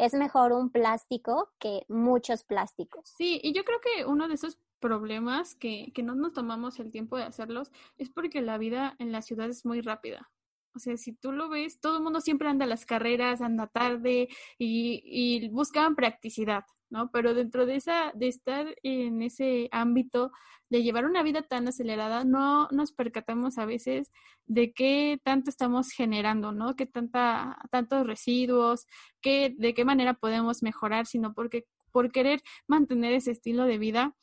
[0.00, 3.02] es mejor un plástico que muchos plásticos.
[3.16, 6.90] Sí, y yo creo que uno de esos problemas que, que no nos tomamos el
[6.90, 10.30] tiempo de hacerlos es porque la vida en la ciudad es muy rápida.
[10.74, 13.66] O sea, si tú lo ves, todo el mundo siempre anda a las carreras, anda
[13.66, 16.64] tarde y, y buscan practicidad.
[16.90, 17.10] ¿No?
[17.10, 20.32] Pero dentro de esa, de estar en ese ámbito
[20.68, 24.12] de llevar una vida tan acelerada, no nos percatamos a veces
[24.46, 26.76] de qué tanto estamos generando, ¿no?
[26.76, 28.86] Qué tanta, tantos residuos,
[29.20, 34.14] qué, de qué manera podemos mejorar, sino porque por querer mantener ese estilo de vida,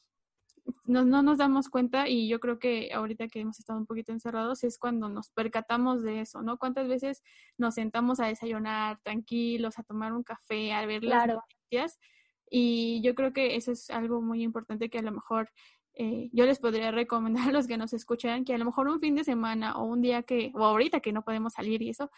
[0.85, 4.11] no, no nos damos cuenta y yo creo que ahorita que hemos estado un poquito
[4.11, 6.57] encerrados es cuando nos percatamos de eso, ¿no?
[6.57, 7.23] ¿Cuántas veces
[7.57, 11.99] nos sentamos a desayunar tranquilos, a tomar un café, a ver las noticias?
[12.49, 15.51] Y yo creo que eso es algo muy importante que a lo mejor
[15.93, 18.99] eh, yo les podría recomendar a los que nos escuchan que a lo mejor un
[18.99, 22.09] fin de semana o un día que, o ahorita que no podemos salir y eso,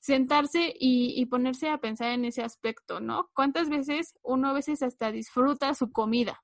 [0.00, 3.30] sentarse y, y, ponerse a pensar en ese aspecto, ¿no?
[3.34, 6.40] ¿Cuántas veces uno a veces hasta disfruta su comida?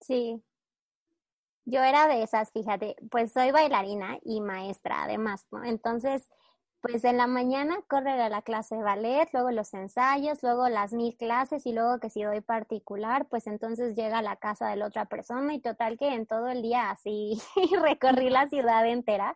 [0.00, 0.42] Sí.
[1.64, 5.64] Yo era de esas, fíjate, pues soy bailarina y maestra además, ¿no?
[5.64, 6.28] Entonces,
[6.90, 10.92] pues en la mañana correr a la clase de ballet, luego los ensayos, luego las
[10.92, 14.76] mil clases y luego que si doy particular, pues entonces llega a la casa de
[14.76, 17.40] la otra persona y total que en todo el día así
[17.82, 19.34] recorrí la ciudad entera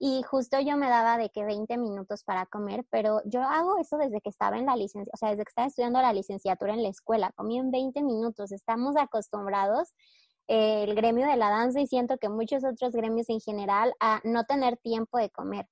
[0.00, 3.96] y justo yo me daba de que 20 minutos para comer, pero yo hago eso
[3.96, 6.82] desde que estaba en la licencia, o sea, desde que estaba estudiando la licenciatura en
[6.82, 9.94] la escuela, comí en 20 minutos, estamos acostumbrados
[10.48, 14.20] eh, el gremio de la danza y siento que muchos otros gremios en general a
[14.24, 15.68] no tener tiempo de comer.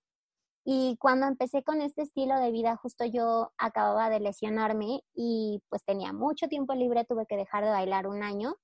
[0.71, 5.83] Y cuando empecé con este estilo de vida, justo yo acababa de lesionarme y pues
[5.83, 8.55] tenía mucho tiempo libre, tuve que dejar de bailar un año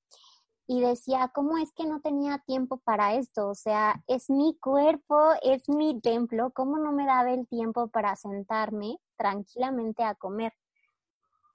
[0.67, 3.49] y decía, ¿cómo es que no tenía tiempo para esto?
[3.49, 8.17] O sea, es mi cuerpo, es mi templo, ¿cómo no me daba el tiempo para
[8.17, 10.53] sentarme tranquilamente a comer?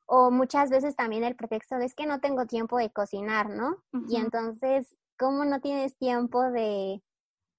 [0.07, 3.83] O muchas veces también el pretexto de es que no tengo tiempo de cocinar, ¿no?
[4.07, 7.03] Y entonces, ¿cómo no tienes tiempo de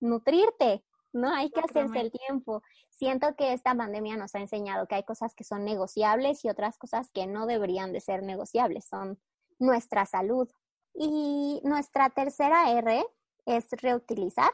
[0.01, 0.83] nutrirte?
[1.13, 1.35] ¿No?
[1.35, 2.63] Hay que hacerse el tiempo.
[2.89, 6.79] Siento que esta pandemia nos ha enseñado que hay cosas que son negociables y otras
[6.79, 9.19] cosas que no deberían de ser negociables, son
[9.59, 10.49] nuestra salud.
[10.95, 13.05] Y nuestra tercera R
[13.47, 14.51] es reutilizar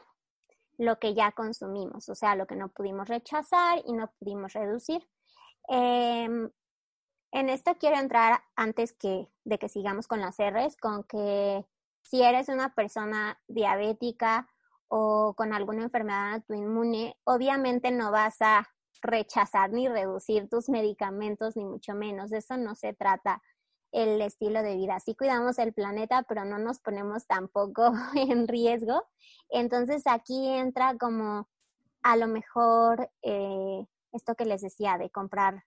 [0.77, 5.07] lo que ya consumimos, o sea, lo que no pudimos rechazar y no pudimos reducir.
[5.67, 6.51] Em,
[7.31, 11.65] en esto quiero entrar antes que, de que sigamos con las R's, con que
[12.03, 14.47] si eres una persona diabética
[14.87, 18.67] o con alguna enfermedad autoinmune, obviamente no vas a
[19.01, 22.29] rechazar ni reducir tus medicamentos, ni mucho menos.
[22.29, 23.41] De eso no se trata
[23.91, 24.99] el estilo de vida.
[24.99, 29.03] Sí cuidamos el planeta, pero no nos ponemos tampoco en riesgo.
[29.49, 31.47] Entonces aquí entra como
[32.03, 35.63] a lo mejor eh, esto que les decía de comprar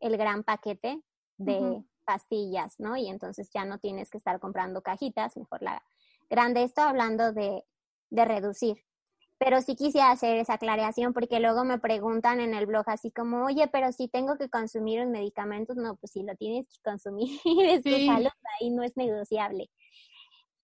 [0.00, 1.02] el gran paquete
[1.38, 2.96] de pastillas, ¿no?
[2.96, 5.82] Y entonces ya no tienes que estar comprando cajitas, mejor la
[6.30, 6.62] grande.
[6.62, 7.64] Esto hablando de,
[8.10, 8.76] de reducir.
[9.38, 13.44] Pero sí quisiera hacer esa aclaración porque luego me preguntan en el blog así como,
[13.44, 17.38] oye, pero si tengo que consumir los medicamentos, no, pues si lo tienes que consumir,
[17.44, 19.68] es tu salud, ahí no es negociable.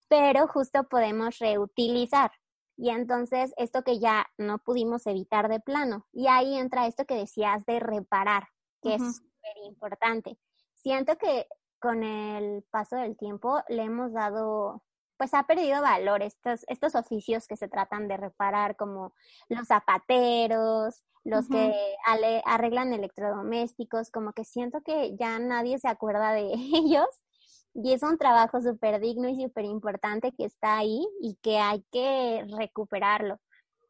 [0.09, 2.31] Pero justo podemos reutilizar.
[2.77, 6.07] Y entonces esto que ya no pudimos evitar de plano.
[6.13, 8.49] Y ahí entra esto que decías de reparar,
[8.81, 10.39] que es súper importante.
[10.75, 11.47] Siento que
[11.79, 14.83] con el paso del tiempo le hemos dado
[15.17, 19.15] pues ha perdido valor estos, estos oficios que se tratan de reparar, como
[19.49, 21.73] los zapateros, los que
[22.45, 27.07] arreglan electrodomésticos, como que siento que ya nadie se acuerda de ellos
[27.75, 31.85] y es un trabajo súper digno y súper importante que está ahí y que hay
[31.91, 33.41] que recuperarlo.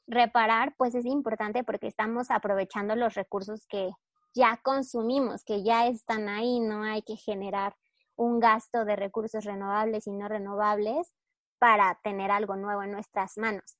[0.06, 3.90] Reparar, pues es importante porque estamos aprovechando los recursos que
[4.34, 7.74] ya consumimos, que ya están ahí, no hay que generar
[8.16, 11.12] un gasto de recursos renovables y no renovables
[11.58, 13.76] para tener algo nuevo en nuestras manos.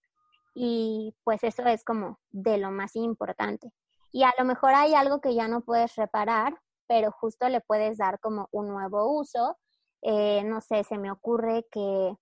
[0.55, 3.73] Y pues eso es como de lo más importante.
[4.12, 7.99] Y a lo mejor hay algo que ya no puedes reparar, pero justo le puedes
[7.99, 9.57] dar como un nuevo uso.
[10.03, 12.14] Eh, no sé, se me ocurre que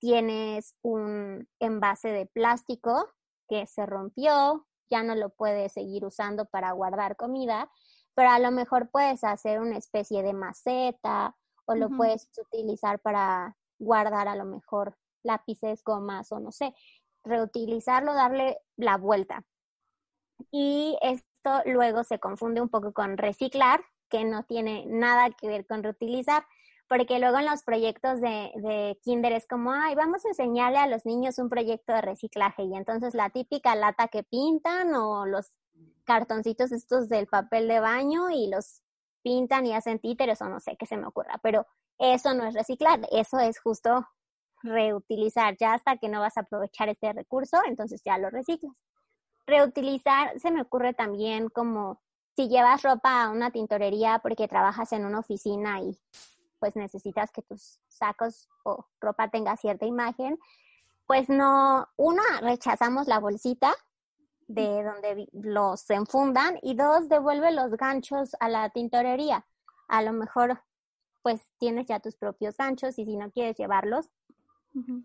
[0.00, 3.08] tienes un envase de plástico
[3.48, 7.70] que se rompió, ya no lo puedes seguir usando para guardar comida,
[8.14, 11.36] pero a lo mejor puedes hacer una especie de maceta
[11.68, 16.74] o lo puedes utilizar para guardar a lo mejor lápices, gomas o no sé,
[17.24, 19.44] reutilizarlo, darle la vuelta.
[20.50, 25.66] Y esto luego se confunde un poco con reciclar, que no tiene nada que ver
[25.66, 26.46] con reutilizar,
[26.88, 30.86] porque luego en los proyectos de, de kinder es como, ay, vamos a enseñarle a
[30.86, 35.50] los niños un proyecto de reciclaje y entonces la típica lata que pintan o los
[36.04, 38.80] cartoncitos estos del papel de baño y los
[39.28, 41.66] pintan y hacen títeres o no sé qué se me ocurra, pero
[41.98, 44.08] eso no es reciclar, eso es justo
[44.62, 48.72] reutilizar, ya hasta que no vas a aprovechar este recurso, entonces ya lo reciclas.
[49.46, 52.00] Reutilizar se me ocurre también como
[52.36, 56.00] si llevas ropa a una tintorería porque trabajas en una oficina y
[56.58, 60.38] pues necesitas que tus sacos o ropa tenga cierta imagen,
[61.06, 63.74] pues no, una, rechazamos la bolsita
[64.48, 69.46] de donde los enfundan y dos, devuelve los ganchos a la tintorería.
[69.88, 70.60] A lo mejor
[71.22, 74.10] pues tienes ya tus propios ganchos y si no quieres llevarlos,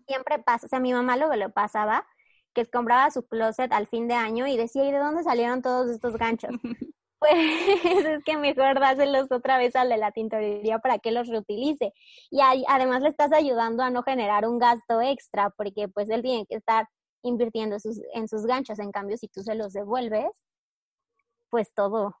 [0.06, 2.06] siempre pasa, o sea, mi mamá lo pasaba,
[2.54, 5.90] que compraba su closet al fin de año y decía, ¿y de dónde salieron todos
[5.90, 6.50] estos ganchos?
[7.18, 11.92] pues es que mejor dáselos otra vez al de la tintorería para que los reutilice.
[12.30, 16.46] Y además le estás ayudando a no generar un gasto extra, porque pues él tiene
[16.46, 16.88] que estar
[17.24, 18.78] invirtiendo sus, en sus ganchos.
[18.78, 20.30] En cambio, si tú se los devuelves,
[21.50, 22.16] pues todo,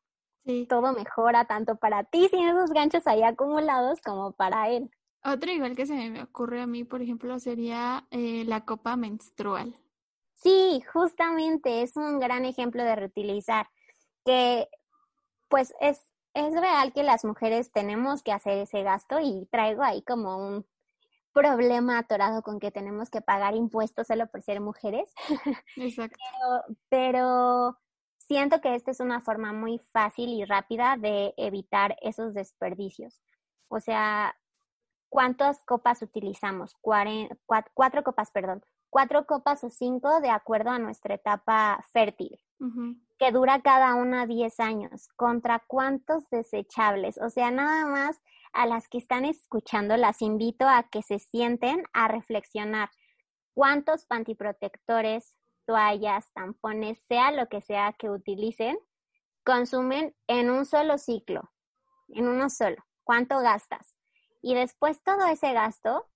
[0.68, 4.90] todo mejora tanto para ti sin esos ganchos ahí acumulados como para él.
[5.22, 9.74] Otro igual que se me ocurre a mí, por ejemplo, sería eh, la copa menstrual.
[10.34, 13.68] Sí, justamente es un gran ejemplo de reutilizar,
[14.24, 14.68] que
[15.48, 16.00] pues es,
[16.34, 20.66] es real que las mujeres tenemos que hacer ese gasto y traigo ahí como un
[21.34, 25.12] problema atorado con que tenemos que pagar impuestos solo por ser mujeres.
[25.76, 26.16] Exacto.
[26.32, 27.78] pero, pero
[28.16, 33.20] siento que esta es una forma muy fácil y rápida de evitar esos desperdicios.
[33.68, 34.34] O sea,
[35.14, 36.74] ¿Cuántas copas utilizamos?
[36.80, 38.64] cuatro, copas, perdón.
[38.90, 42.40] Cuatro copas o cinco de acuerdo a nuestra etapa fértil,
[43.16, 45.06] que dura cada una 10 años.
[45.14, 47.18] ¿Contra cuántos desechables?
[47.18, 48.20] O sea, nada más
[48.54, 52.90] a las que están escuchando las invito a que se sienten a reflexionar.
[53.52, 55.34] ¿Cuántos pantiprotectores,
[55.66, 58.78] toallas, tampones, sea lo que sea que utilicen,
[59.44, 61.52] consumen en un solo ciclo?
[62.08, 62.76] En uno solo.
[63.04, 63.94] ¿Cuánto gastas?
[64.44, 66.06] y después todo ese gasto,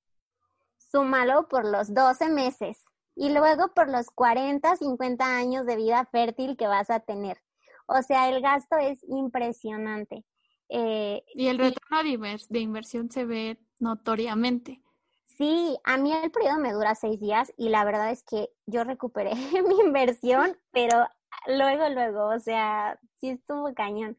[0.76, 6.58] súmalo por los 12 meses y luego por los 40, 50 años de vida fértil
[6.58, 7.40] que vas a tener.
[7.86, 10.26] O sea, el gasto es impresionante.
[10.68, 14.80] Eh, y el retorno de, inversión se ve notoriamente.
[15.26, 18.84] Sí, a mí el periodo me dura seis días y la verdad es que yo
[18.84, 19.32] recuperé
[19.68, 21.06] mi inversión, pero
[21.46, 24.18] luego, luego, o sea, sí estuvo cañón.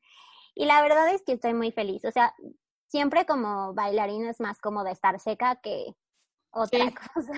[0.55, 2.03] Y la verdad es que estoy muy feliz.
[2.05, 2.36] O sea,
[2.88, 5.95] siempre como bailarina es más cómodo estar seca que
[6.51, 6.80] otra
[7.13, 7.34] cosa.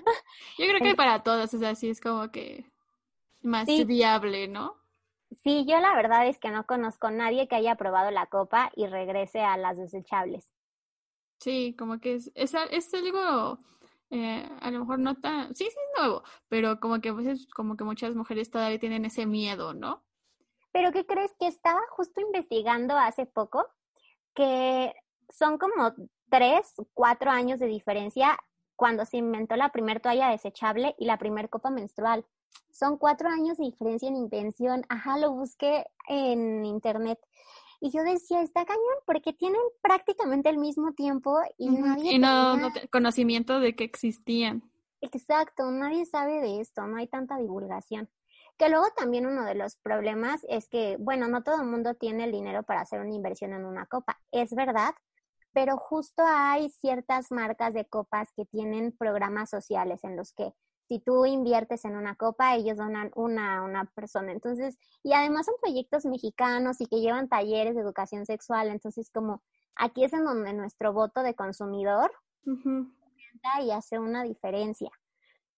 [0.58, 2.66] Yo creo que para todos, o sea, sí es como que
[3.42, 4.81] más viable, ¿no?
[5.44, 8.72] Sí, yo la verdad es que no conozco a nadie que haya probado la copa
[8.76, 10.52] y regrese a las desechables.
[11.40, 13.60] Sí, como que es, es, es algo,
[14.12, 17.48] eh, a lo mejor no tan, sí, sí es nuevo, pero como que a veces,
[17.54, 20.04] como que muchas mujeres todavía tienen ese miedo, ¿no?
[20.72, 23.66] Pero ¿qué crees que estaba justo investigando hace poco?
[24.36, 24.94] Que
[25.30, 25.94] son como
[26.30, 28.38] tres, cuatro años de diferencia
[28.82, 32.26] cuando se inventó la primer toalla desechable y la primer copa menstrual.
[32.72, 34.82] Son cuatro años de diferencia en invención.
[34.90, 37.20] Ajá, lo busqué en internet.
[37.80, 42.14] Y yo decía, está cañón, porque tienen prácticamente el mismo tiempo y nadie.
[42.14, 42.58] Y no,
[42.92, 44.64] conocimiento de que existían.
[45.00, 48.10] Exacto, nadie sabe de esto, no hay tanta divulgación.
[48.58, 52.24] Que luego también uno de los problemas es que, bueno, no todo el mundo tiene
[52.24, 54.96] el dinero para hacer una inversión en una copa, es verdad,
[55.54, 60.54] pero justo hay ciertas marcas de copas que tienen programas sociales en los que
[60.88, 64.34] si tú inviertes en una copa, ellos donan una a una persona.
[64.34, 68.68] Entonces, y además son proyectos mexicanos y que llevan talleres de educación sexual.
[68.68, 69.42] Entonces, como
[69.76, 72.12] aquí es en donde nuestro voto de consumidor
[73.64, 74.92] y hace una diferencia.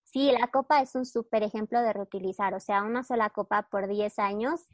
[0.04, 3.88] Sí, la copa es un súper ejemplo de reutilizar, o sea, una sola copa por
[3.88, 4.68] 10 años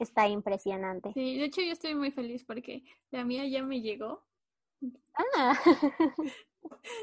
[0.00, 1.12] está impresionante.
[1.14, 2.82] Sí, de hecho yo estoy muy feliz porque
[3.12, 4.24] la mía ya me llegó.
[5.36, 5.58] Ah.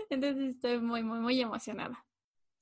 [0.09, 2.05] Entonces estoy muy, muy, muy emocionada.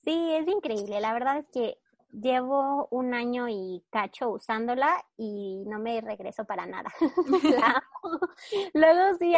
[0.04, 1.00] Sí, es increíble.
[1.02, 1.78] La verdad es que
[2.12, 6.92] llevo un año y cacho usándola y no me regreso para nada.
[8.74, 9.34] Luego sí,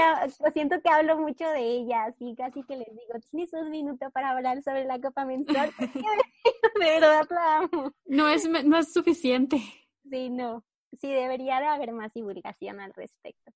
[0.54, 4.32] siento que hablo mucho de ella, así casi que les digo, tienes un minuto para
[4.32, 5.74] hablar sobre la copa menstrual.
[5.80, 7.92] de verdad la amo.
[8.06, 9.62] No es, no es suficiente.
[10.10, 10.64] Sí, no.
[11.00, 13.52] Sí, debería de haber más divulgación al respecto.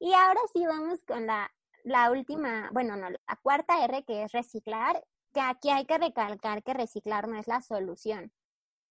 [0.00, 1.52] Y ahora sí vamos con la,
[1.84, 6.62] la última, bueno, no, la cuarta R que es reciclar que aquí hay que recalcar
[6.62, 8.32] que reciclar no es la solución.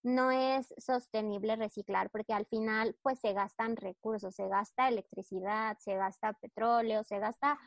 [0.04, 5.96] No es sostenible reciclar porque al final pues se gastan recursos, se gasta electricidad, se
[5.96, 7.58] gasta petróleo, se gasta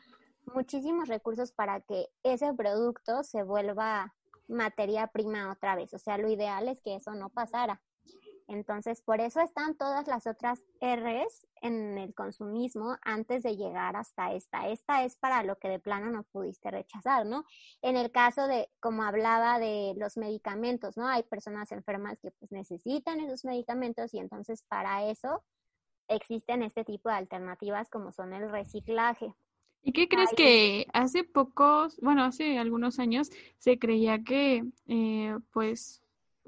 [0.53, 4.13] muchísimos recursos para que ese producto se vuelva
[4.47, 5.93] materia prima otra vez.
[5.93, 7.81] O sea, lo ideal es que eso no pasara.
[8.47, 14.31] Entonces, por eso están todas las otras Rs en el consumismo antes de llegar hasta
[14.33, 14.69] esta.
[14.69, 17.43] Esta es para lo que de plano no pudiste rechazar, ¿no?
[17.81, 21.07] En el caso de, como hablaba de los medicamentos, ¿no?
[21.07, 25.43] Hay personas enfermas que pues necesitan esos medicamentos y entonces para eso
[26.07, 29.33] existen este tipo de alternativas como son el reciclaje.
[29.83, 36.01] ¿Y qué crees que hace pocos, bueno, hace algunos años se creía que, eh, pues,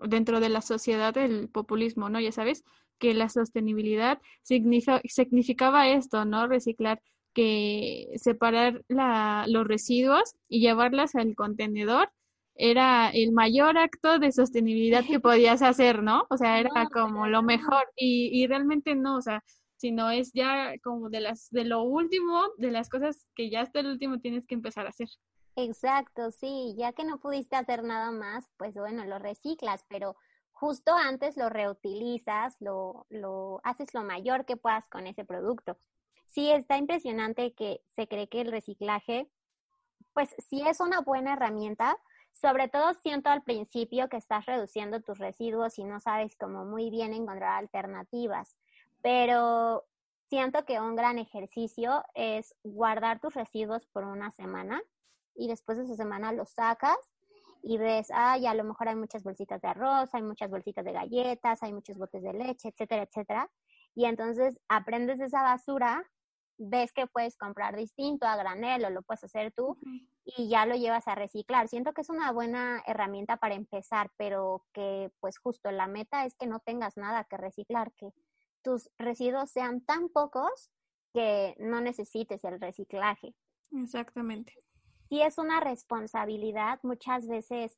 [0.08, 2.20] dentro de la sociedad del populismo, ¿no?
[2.20, 2.64] Ya sabes,
[3.00, 6.48] que la sostenibilidad significaba esto, ¿no?
[6.48, 7.02] Reciclar,
[7.34, 12.12] que separar la, los residuos y llevarlas al contenedor
[12.56, 16.28] era el mayor acto de sostenibilidad que podías hacer, ¿no?
[16.30, 19.44] O sea, era como lo mejor y, y realmente no, o sea,
[19.78, 23.80] sino es ya como de las de lo último, de las cosas que ya hasta
[23.80, 25.08] el último tienes que empezar a hacer.
[25.62, 30.16] Exacto, sí, ya que no pudiste hacer nada más, pues bueno, lo reciclas, pero
[30.54, 35.78] justo antes lo reutilizas, lo, lo haces lo mayor que puedas con ese producto.
[36.28, 39.28] Sí, está impresionante que se cree que el reciclaje,
[40.14, 41.98] pues sí es una buena herramienta,
[42.32, 46.90] sobre todo siento al principio que estás reduciendo tus residuos y no sabes cómo muy
[46.90, 48.56] bien encontrar alternativas,
[49.02, 49.86] pero
[50.30, 54.82] siento que un gran ejercicio es guardar tus residuos por una semana
[55.40, 56.98] y después de esa semana lo sacas
[57.62, 60.92] y ves, ay, a lo mejor hay muchas bolsitas de arroz, hay muchas bolsitas de
[60.92, 63.52] galletas, hay muchos botes de leche, etcétera, etcétera.
[63.96, 66.10] Y entonces aprendes de esa basura,
[66.58, 69.78] ves que puedes comprar distinto a granel o lo puedes hacer tú
[70.26, 71.70] y ya lo llevas a reciclar.
[71.70, 76.36] Siento que es una buena herramienta para empezar, pero que pues justo la meta es
[76.36, 78.12] que no tengas nada que reciclar, que
[78.62, 80.70] tus residuos sean tan pocos
[81.14, 83.34] que no necesites el reciclaje.
[83.72, 84.54] Exactamente
[85.10, 87.78] sí es una responsabilidad muchas veces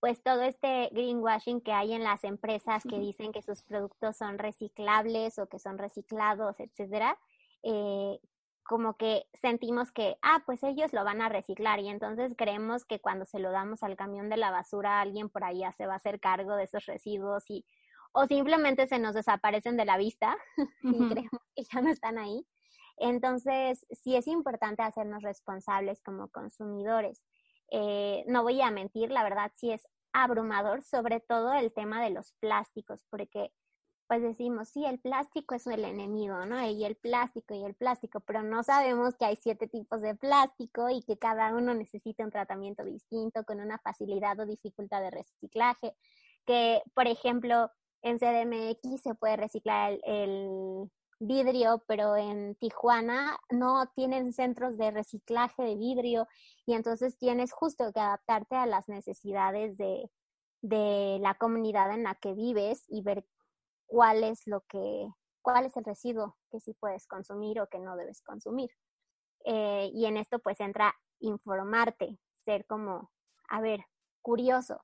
[0.00, 4.38] pues todo este greenwashing que hay en las empresas que dicen que sus productos son
[4.38, 7.18] reciclables o que son reciclados, etcétera,
[7.62, 8.18] eh,
[8.62, 12.98] como que sentimos que, ah, pues ellos lo van a reciclar y entonces creemos que
[13.00, 15.96] cuando se lo damos al camión de la basura, alguien por allá se va a
[15.96, 17.66] hacer cargo de esos residuos y
[18.12, 20.36] o simplemente se nos desaparecen de la vista
[20.82, 22.46] y creemos que ya no están ahí.
[23.00, 27.22] Entonces, sí es importante hacernos responsables como consumidores.
[27.70, 32.10] Eh, no voy a mentir, la verdad sí es abrumador, sobre todo el tema de
[32.10, 33.52] los plásticos, porque
[34.06, 36.66] pues decimos, sí, el plástico es el enemigo, ¿no?
[36.66, 40.90] Y el plástico y el plástico, pero no sabemos que hay siete tipos de plástico
[40.90, 45.94] y que cada uno necesita un tratamiento distinto, con una facilidad o dificultad de reciclaje,
[46.44, 47.70] que, por ejemplo,
[48.02, 50.90] en CDMX se puede reciclar el
[51.20, 56.26] vidrio, pero en Tijuana no tienen centros de reciclaje de vidrio
[56.66, 60.10] y entonces tienes justo que adaptarte a las necesidades de,
[60.62, 63.24] de la comunidad en la que vives y ver
[63.86, 65.08] cuál es lo que,
[65.42, 68.70] cuál es el residuo que sí puedes consumir o que no debes consumir.
[69.44, 73.10] Eh, y en esto pues entra informarte, ser como,
[73.48, 73.84] a ver,
[74.22, 74.80] curioso.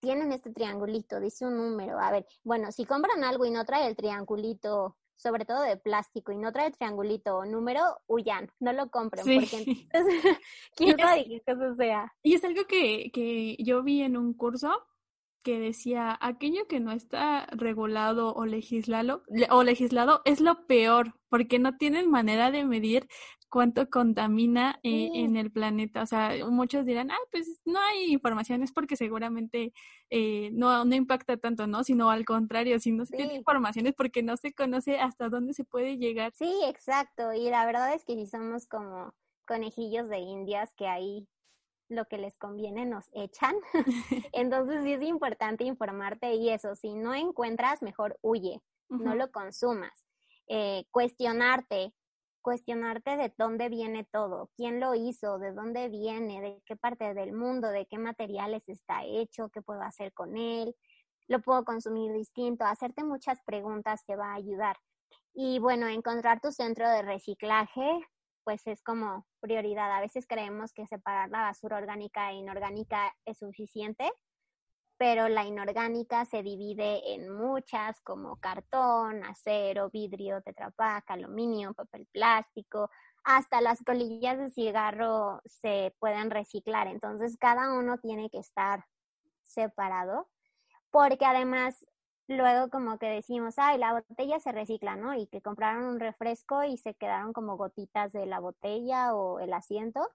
[0.00, 1.98] Tienen este triangulito, dice un número.
[1.98, 6.32] A ver, bueno, si compran algo y no trae el triangulito, sobre todo de plástico,
[6.32, 10.38] y no trae triangulito o número, huyan, no lo compren, porque entonces,
[10.76, 12.12] quién sabe qué eso sea.
[12.22, 14.70] Y es algo que, que yo vi en un curso
[15.42, 21.58] que decía aquello que no está regulado o legislado, o legislado es lo peor, porque
[21.58, 23.08] no tienen manera de medir
[23.52, 26.00] cuánto contamina eh, en el planeta.
[26.02, 29.74] O sea, muchos dirán, ah, pues no hay información, es porque seguramente
[30.08, 31.84] eh, no, no impacta tanto, ¿no?
[31.84, 35.52] Sino al contrario, si no se tiene información es porque no se conoce hasta dónde
[35.52, 36.32] se puede llegar.
[36.34, 37.34] Sí, exacto.
[37.34, 39.12] Y la verdad es que si somos como
[39.46, 41.28] conejillos de indias que ahí
[41.90, 43.54] lo que les conviene nos echan.
[44.32, 50.06] Entonces sí es importante informarte y eso, si no encuentras, mejor huye, no lo consumas.
[50.48, 51.92] Eh, cuestionarte,
[52.42, 57.32] cuestionarte de dónde viene todo, quién lo hizo, de dónde viene, de qué parte del
[57.32, 60.74] mundo, de qué materiales está hecho, qué puedo hacer con él,
[61.28, 64.76] lo puedo consumir distinto, hacerte muchas preguntas te va a ayudar.
[65.34, 68.00] Y bueno, encontrar tu centro de reciclaje,
[68.44, 69.90] pues es como prioridad.
[69.92, 74.10] A veces creemos que separar la basura orgánica e inorgánica es suficiente,
[75.02, 82.88] pero la inorgánica se divide en muchas como cartón, acero, vidrio, tetrapac, aluminio, papel plástico,
[83.24, 86.86] hasta las colillas de cigarro se pueden reciclar.
[86.86, 88.84] Entonces cada uno tiene que estar
[89.42, 90.28] separado
[90.92, 91.84] porque además
[92.28, 95.14] luego como que decimos, ay, la botella se recicla, ¿no?
[95.14, 99.52] Y que compraron un refresco y se quedaron como gotitas de la botella o el
[99.52, 100.08] asiento.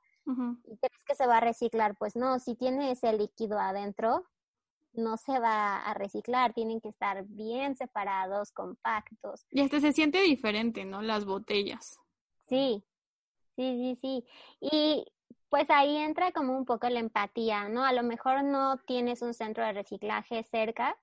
[0.63, 1.95] ¿Y crees que se va a reciclar?
[1.97, 4.25] Pues no, si tiene ese líquido adentro,
[4.97, 9.45] no se va a reciclar, tienen que estar bien separados, compactos.
[9.51, 11.01] Y hasta se siente diferente, ¿no?
[11.01, 11.99] Las botellas.
[12.47, 12.83] Sí,
[13.55, 14.25] sí, sí, sí.
[14.59, 15.05] Y
[15.49, 17.83] pues ahí entra como un poco la empatía, ¿no?
[17.83, 20.97] A lo mejor no tienes un centro de reciclaje cerca,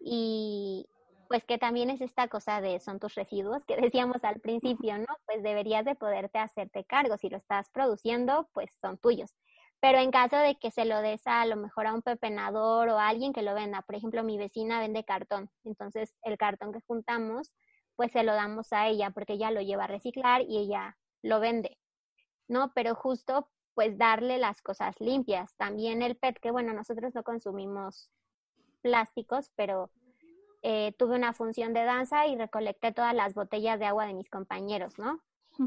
[0.00, 0.86] y
[1.28, 5.06] pues que también es esta cosa de son tus residuos que decíamos al principio, ¿no?
[5.26, 9.30] Pues deberías de poderte hacerte cargo, si lo estás produciendo, pues son tuyos.
[9.86, 12.98] Pero en caso de que se lo des a, lo mejor a un pepenador o
[12.98, 16.80] a alguien que lo venda, por ejemplo, mi vecina vende cartón, entonces el cartón que
[16.88, 17.52] juntamos,
[17.94, 21.38] pues se lo damos a ella porque ella lo lleva a reciclar y ella lo
[21.38, 21.78] vende,
[22.48, 22.72] ¿no?
[22.74, 25.54] Pero justo pues darle las cosas limpias.
[25.54, 28.10] También el PET, que bueno, nosotros no consumimos
[28.82, 29.92] plásticos, pero
[30.62, 34.28] eh, tuve una función de danza y recolecté todas las botellas de agua de mis
[34.30, 35.22] compañeros, ¿no?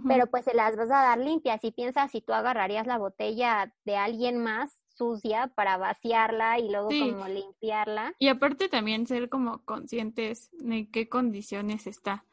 [0.07, 3.73] Pero pues se las vas a dar limpias y piensas si tú agarrarías la botella
[3.85, 8.13] de alguien más sucia para vaciarla y luego como limpiarla.
[8.19, 12.25] Y aparte también ser como conscientes de qué condiciones está.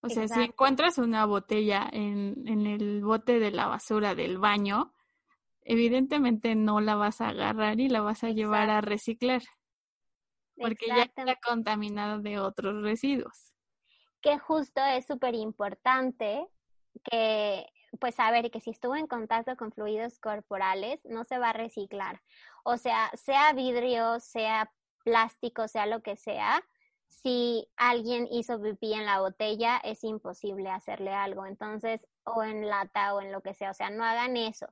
[0.00, 4.92] O sea, si encuentras una botella en, en el bote de la basura del baño,
[5.62, 9.42] evidentemente no la vas a agarrar y la vas a llevar a reciclar
[10.56, 13.52] porque ya está contaminado de otros residuos.
[14.20, 16.46] Que justo es súper importante
[17.02, 17.66] que,
[18.00, 22.20] pues, saber que si estuvo en contacto con fluidos corporales, no se va a reciclar.
[22.64, 24.72] O sea, sea vidrio, sea
[25.04, 26.62] plástico, sea lo que sea,
[27.22, 31.46] si alguien hizo pipí en la botella, es imposible hacerle algo.
[31.46, 34.66] Entonces, o en lata o en lo que sea, o sea, no hagan eso.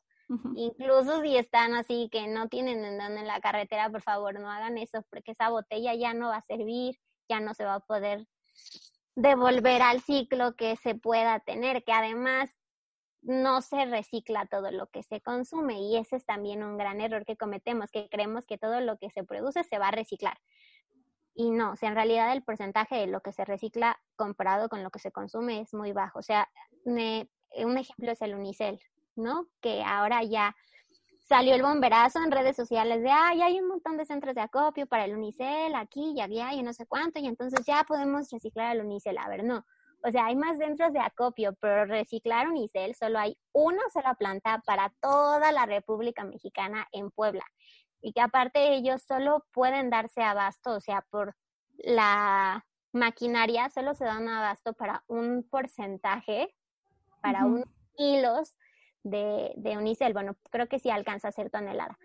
[0.54, 4.50] Incluso si están así que no tienen en dónde en la carretera, por favor, no
[4.50, 6.98] hagan eso, porque esa botella ya no va a servir,
[7.28, 8.26] ya no se va a poder
[9.14, 12.50] devolver al ciclo que se pueda tener, que además
[13.20, 17.24] no se recicla todo lo que se consume y ese es también un gran error
[17.24, 20.38] que cometemos, que creemos que todo lo que se produce se va a reciclar.
[21.34, 24.82] Y no, o sea, en realidad el porcentaje de lo que se recicla comparado con
[24.82, 26.18] lo que se consume es muy bajo.
[26.18, 26.50] O sea,
[26.84, 26.98] un
[27.78, 28.80] ejemplo es el unicel.
[29.16, 29.48] ¿no?
[29.60, 30.56] Que ahora ya
[31.32, 34.86] salió el bomberazo en redes sociales de, ay, hay un montón de centros de acopio
[34.86, 38.76] para el unicel aquí y allá y no sé cuánto, y entonces ya podemos reciclar
[38.76, 39.16] el unicel.
[39.16, 39.64] A ver, no.
[40.04, 44.62] O sea, hay más centros de acopio, pero reciclar unicel solo hay una sola planta
[44.66, 47.46] para toda la República Mexicana en Puebla.
[48.02, 51.34] Y que aparte ellos solo pueden darse abasto, o sea, por
[51.78, 56.54] la maquinaria solo se dan abasto para un porcentaje,
[57.22, 57.64] para unos
[57.96, 58.54] kilos
[59.02, 60.12] de, de unicel.
[60.12, 61.98] Bueno, creo que sí alcanza a ser tonelada.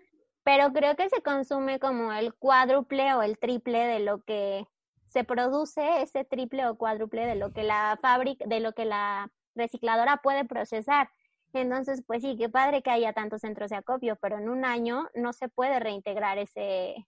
[0.44, 4.66] Pero creo que se consume como el cuádruple o el triple de lo que
[5.06, 9.30] se produce, ese triple o cuádruple de lo que la fábrica, de lo que la
[9.54, 11.10] recicladora puede procesar.
[11.52, 15.08] Entonces, pues sí, qué padre que haya tantos centros de acopio, pero en un año
[15.14, 17.06] no se puede reintegrar ese,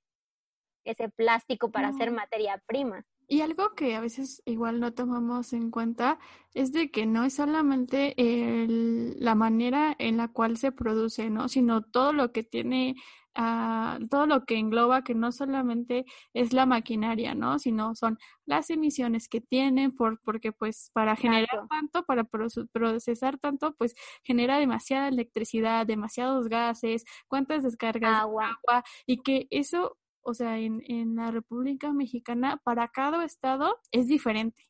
[0.85, 3.05] ese plástico para hacer materia prima.
[3.33, 6.19] Y algo que a veces igual no tomamos en cuenta
[6.53, 11.49] es de que no es solamente el, la manera en la cual se produce, ¿no?
[11.49, 12.97] Sino todo lo que tiene,
[13.39, 17.61] uh, todo lo que engloba, que no solamente es la maquinaria, ¿no?
[17.61, 23.75] Sino son las emisiones que tienen, por, porque pues para generar tanto, para procesar tanto,
[23.77, 30.59] pues genera demasiada electricidad, demasiados gases, cuántas descargas agua, agua y que eso o sea,
[30.59, 34.65] en, en la República Mexicana, para cada estado es diferente.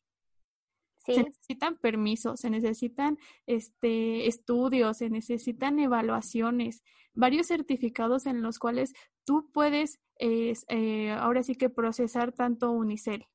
[1.05, 1.15] Sí.
[1.15, 6.83] Se necesitan permisos, se necesitan este, estudios, se necesitan evaluaciones,
[7.13, 8.93] varios certificados en los cuales
[9.25, 13.25] tú puedes eh, ahora sí que procesar tanto unicel.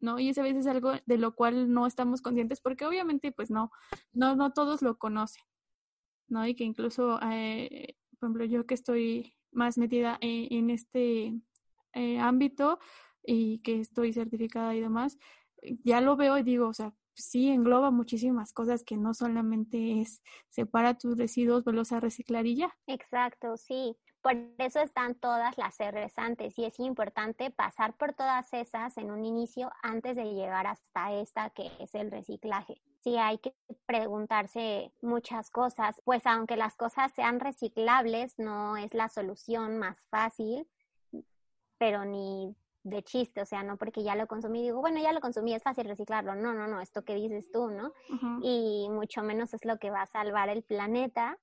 [0.00, 0.18] ¿no?
[0.18, 3.50] Y eso a veces es algo de lo cual no estamos conscientes porque obviamente pues
[3.50, 3.70] no,
[4.12, 5.44] no, no todos lo conocen,
[6.28, 6.44] ¿no?
[6.46, 11.40] Y que incluso, eh, por ejemplo, yo que estoy más metida en, en este
[11.94, 12.78] eh, ámbito
[13.24, 15.18] y que estoy certificada y demás,
[15.84, 20.22] ya lo veo y digo, o sea, sí engloba muchísimas cosas que no solamente es
[20.48, 22.76] separa tus residuos, vuelves a reciclar y ya.
[22.86, 23.96] Exacto, sí.
[24.22, 29.10] Por eso están todas las R's antes y es importante pasar por todas esas en
[29.10, 32.80] un inicio antes de llegar hasta esta que es el reciclaje.
[33.02, 33.52] Sí, hay que
[33.84, 40.68] preguntarse muchas cosas, pues aunque las cosas sean reciclables, no es la solución más fácil
[41.82, 42.54] pero ni
[42.84, 45.64] de chiste, o sea, no porque ya lo consumí, digo, bueno, ya lo consumí, es
[45.64, 46.36] fácil reciclarlo.
[46.36, 47.92] No, no, no, esto que dices tú, ¿no?
[48.40, 51.40] Y mucho menos es lo que va a salvar el planeta.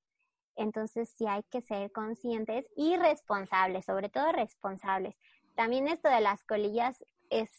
[0.55, 5.17] Entonces sí hay que ser conscientes y responsables, sobre todo responsables.
[5.55, 7.49] También esto de las colillas es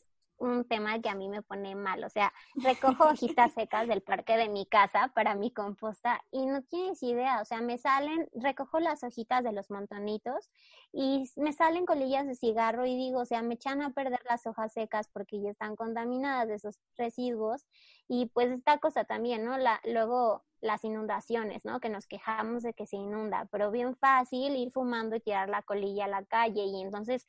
[0.40, 2.02] un tema que a mí me pone mal.
[2.02, 6.62] O sea, recojo hojitas secas del parque de mi casa para mi composta y no
[6.62, 7.40] tienes idea.
[7.40, 10.50] O sea, me salen, recojo las hojitas de los montonitos
[10.92, 14.46] y me salen colillas de cigarro y digo, o sea, me echan a perder las
[14.46, 17.66] hojas secas porque ya están contaminadas de esos residuos.
[18.08, 19.56] Y pues esta cosa también, ¿no?
[19.58, 21.80] La, luego las inundaciones, ¿no?
[21.80, 25.62] Que nos quejamos de que se inunda, pero bien fácil ir fumando y tirar la
[25.62, 27.26] colilla a la calle y entonces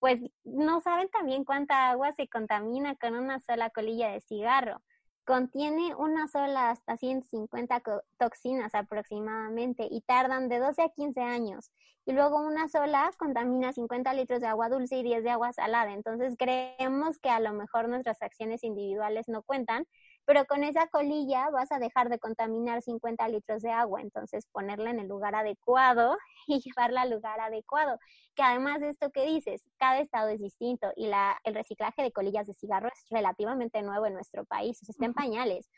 [0.00, 4.82] pues no saben también cuánta agua se contamina con una sola colilla de cigarro.
[5.26, 7.82] Contiene una sola hasta 150
[8.18, 11.70] toxinas aproximadamente y tardan de 12 a 15 años.
[12.06, 15.92] Y luego una sola contamina 50 litros de agua dulce y 10 de agua salada.
[15.92, 19.86] Entonces creemos que a lo mejor nuestras acciones individuales no cuentan,
[20.24, 24.90] pero con esa colilla vas a dejar de contaminar 50 litros de agua, entonces ponerla
[24.90, 26.16] en el lugar adecuado
[26.46, 27.98] y llevarla al lugar adecuado.
[28.34, 32.12] Que además de esto que dices, cada estado es distinto y la, el reciclaje de
[32.12, 35.70] colillas de cigarro es relativamente nuevo en nuestro país, o sea, está en pañales,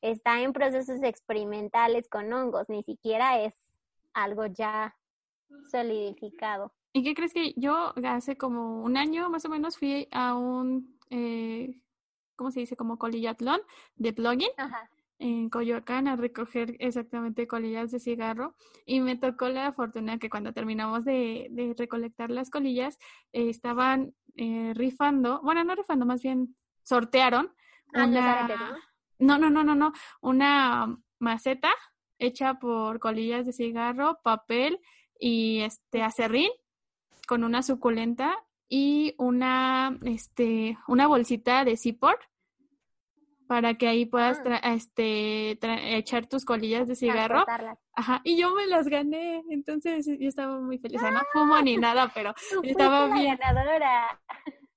[0.00, 3.54] está en procesos experimentales con hongos, ni siquiera es
[4.12, 4.96] algo ya
[5.70, 6.72] solidificado.
[6.92, 10.98] ¿Y qué crees que yo hace como un año más o menos fui a un
[11.10, 11.80] eh,
[12.38, 12.76] ¿cómo se dice?
[12.76, 13.60] Como colillatlón
[13.96, 14.48] de plugin.
[15.18, 18.54] En Coyoacán a recoger exactamente colillas de cigarro
[18.86, 22.98] y me tocó la fortuna que cuando terminamos de, recolectar las colillas
[23.32, 27.52] eh, estaban eh, rifando, bueno, no rifando, más bien sortearon
[27.94, 28.48] ah, una,
[29.18, 29.38] ¿no?
[29.38, 31.72] no, no, no, no, una maceta
[32.20, 34.78] hecha por colillas de cigarro, papel
[35.18, 36.50] y este acerrín
[37.26, 38.38] con una suculenta
[38.68, 42.18] y una, este, una bolsita de Zipor
[43.48, 44.74] para que ahí puedas ah.
[44.74, 45.58] este,
[45.96, 47.44] echar tus colillas de cigarro.
[47.94, 51.00] Ajá, y yo me las gané, entonces yo estaba muy feliz.
[51.02, 53.36] No fumo ni nada, pero estaba bien.
[53.36, 54.20] ganadora.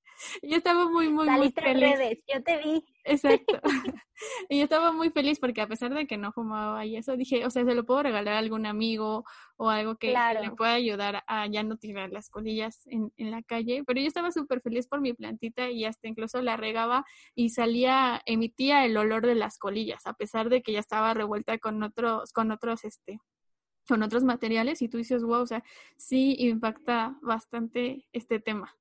[0.43, 1.97] Yo estaba muy, muy, muy feliz.
[1.97, 2.85] Redes, yo te vi.
[3.03, 3.59] Exacto.
[4.49, 7.45] y yo estaba muy feliz porque a pesar de que no fumaba y eso, dije,
[7.45, 9.25] o sea, se lo puedo regalar a algún amigo
[9.57, 13.41] o algo que, le pueda ayudar a ya no tirar las colillas en, en la
[13.41, 13.83] calle.
[13.85, 18.21] Pero yo estaba súper feliz por mi plantita y hasta incluso la regaba y salía,
[18.25, 22.31] emitía el olor de las colillas, a pesar de que ya estaba revuelta con otros,
[22.33, 23.19] con otros, este,
[23.87, 25.63] con otros materiales y tú dices, wow, o sea,
[25.97, 28.77] sí impacta bastante este tema.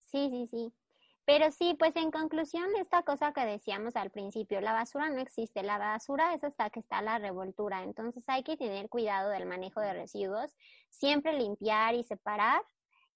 [0.00, 0.72] Sí, sí, sí.
[1.28, 5.62] Pero sí, pues en conclusión, esta cosa que decíamos al principio, la basura no existe,
[5.62, 9.78] la basura es hasta que está la revoltura, entonces hay que tener cuidado del manejo
[9.82, 10.56] de residuos,
[10.88, 12.62] siempre limpiar y separar.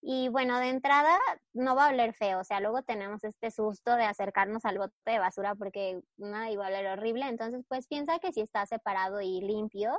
[0.02, 1.18] Y bueno, de entrada
[1.54, 4.94] no va a oler feo, o sea, luego tenemos este susto de acercarnos al bote
[5.06, 9.22] de basura porque nada iba a oler horrible, entonces pues piensa que si está separado
[9.22, 9.98] y limpio,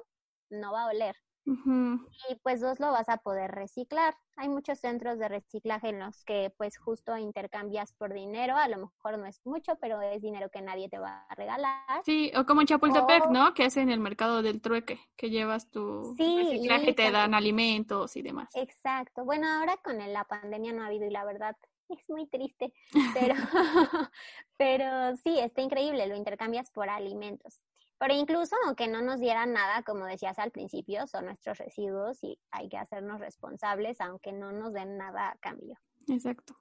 [0.52, 1.16] no va a oler.
[1.46, 4.16] Y pues dos lo vas a poder reciclar.
[4.38, 8.78] Hay muchos centros de reciclaje en los que pues justo intercambias por dinero, a lo
[8.78, 12.02] mejor no es mucho, pero es dinero que nadie te va a regalar.
[12.06, 13.54] Sí, o como en Chapultepec, ¿no?
[13.54, 18.50] Que hacen el mercado del trueque, que llevas tu reciclaje, te dan alimentos y demás.
[18.56, 19.26] Exacto.
[19.26, 21.58] Bueno, ahora con la pandemia no ha habido y la verdad
[21.90, 22.74] es muy triste,
[23.14, 23.36] pero,
[24.58, 27.62] pero sí, está increíble, lo intercambias por alimentos.
[27.98, 32.38] Pero incluso aunque no nos dieran nada, como decías al principio, son nuestros residuos y
[32.52, 35.78] hay que hacernos responsables aunque no nos den nada a cambio.
[36.08, 36.56] Exacto.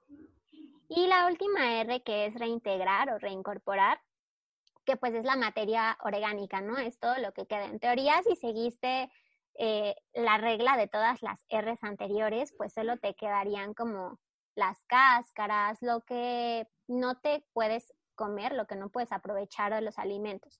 [0.87, 3.99] Y la última R que es reintegrar o reincorporar,
[4.85, 6.77] que pues es la materia orgánica, ¿no?
[6.77, 7.65] Es todo lo que queda.
[7.65, 9.09] En teoría, si seguiste
[9.55, 14.19] eh, la regla de todas las R's anteriores, pues solo te quedarían como
[14.55, 19.97] las cáscaras, lo que no te puedes comer, lo que no puedes aprovechar de los
[19.97, 20.59] alimentos.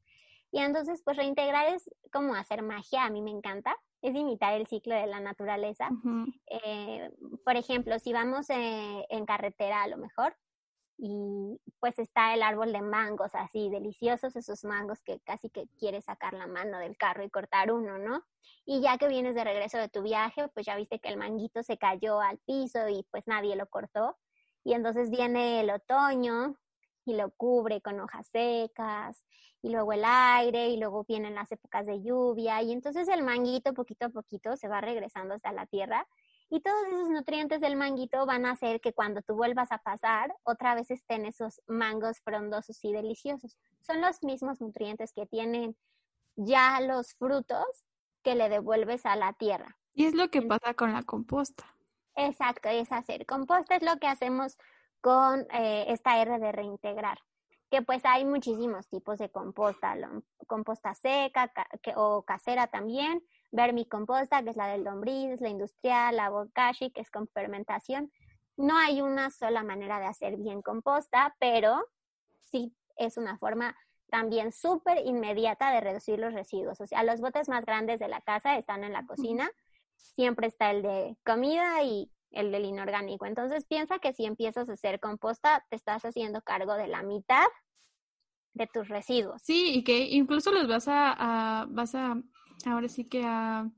[0.54, 4.68] Y entonces, pues reintegrar es como hacer magia, a mí me encanta, es imitar el
[4.68, 5.89] ciclo de la naturaleza.
[6.45, 7.10] Eh,
[7.43, 10.38] por ejemplo, si vamos eh, en carretera a lo mejor,
[10.95, 16.06] y pues está el árbol de mangos así, deliciosos esos mangos que casi que quieres
[16.06, 18.24] sacar la mano del carro y cortar uno, ¿no?
[18.64, 21.64] Y ya que vienes de regreso de tu viaje, pues ya viste que el manguito
[21.64, 24.20] se cayó al piso y pues nadie lo cortó.
[24.64, 26.56] Y entonces viene el otoño
[27.06, 29.26] y lo cubre con hojas secas
[29.62, 33.74] y luego el aire y luego vienen las épocas de lluvia y entonces el manguito
[33.74, 36.08] poquito a poquito se va regresando hasta la tierra
[36.49, 40.36] y todos esos nutrientes del manguito van a hacer que cuando tú vuelvas a pasar
[40.43, 43.58] otra vez estén esos mangos frondosos y deliciosos.
[43.82, 45.76] Son los mismos nutrientes que tienen
[46.36, 47.66] ya los frutos
[48.22, 49.78] que le devuelves a la tierra.
[49.95, 51.66] Y es lo que pasa con la composta.
[52.16, 54.58] Exacto, es hacer composta, es lo que hacemos
[55.04, 57.20] con eh, esta R de reintegrar
[57.74, 59.97] que pues hay muchísimos tipos de composta,
[60.45, 61.51] composta seca
[61.95, 67.10] o casera también, vermicomposta, que es la del lombriz, la industrial, la bokashi, que es
[67.10, 68.12] con fermentación.
[68.58, 71.84] No hay una sola manera de hacer bien composta, pero
[72.51, 73.76] sí es una forma
[74.12, 76.80] también súper inmediata de reducir los residuos.
[76.80, 79.49] O sea, los botes más grandes de la casa están en la cocina.
[79.95, 83.26] Siempre está el de comida y el del inorgánico.
[83.26, 87.46] Entonces piensa que si empiezas a hacer composta, te estás haciendo cargo de la mitad
[88.54, 89.42] de tus residuos.
[89.42, 92.22] Sí, y que incluso los vas a, vas a,
[92.66, 93.70] ahora sí que a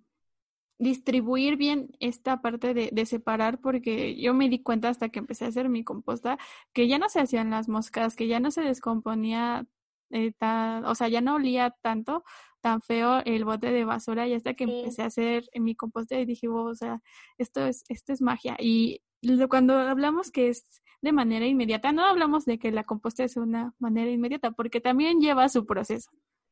[0.78, 5.46] distribuir bien esta parte de, de, separar porque yo me di cuenta hasta que empecé
[5.46, 6.38] a hacer mi composta
[6.74, 9.66] que ya no se hacían las moscas, que ya no se descomponía
[10.12, 12.24] eh, tan, o sea, ya no olía tanto,
[12.62, 16.26] tan feo el bote de basura y hasta que empecé a hacer mi composta y
[16.26, 17.02] dije, o sea,
[17.38, 18.56] esto es, esto es magia.
[18.60, 19.02] Y
[19.50, 20.66] cuando hablamos que es
[21.02, 25.20] de manera inmediata, no hablamos de que la composta es una manera inmediata, porque también
[25.20, 26.10] lleva su proceso.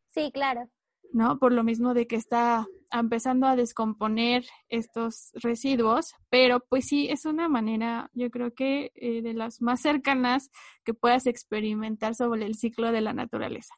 [0.10, 0.70] Sí, claro.
[1.14, 1.40] ¿No?
[1.40, 7.26] Por lo mismo de que está empezando a descomponer estos residuos, pero pues sí, es
[7.26, 10.50] una manera, yo creo que eh, de las más cercanas
[10.84, 13.74] que puedas experimentar sobre el ciclo de la naturaleza.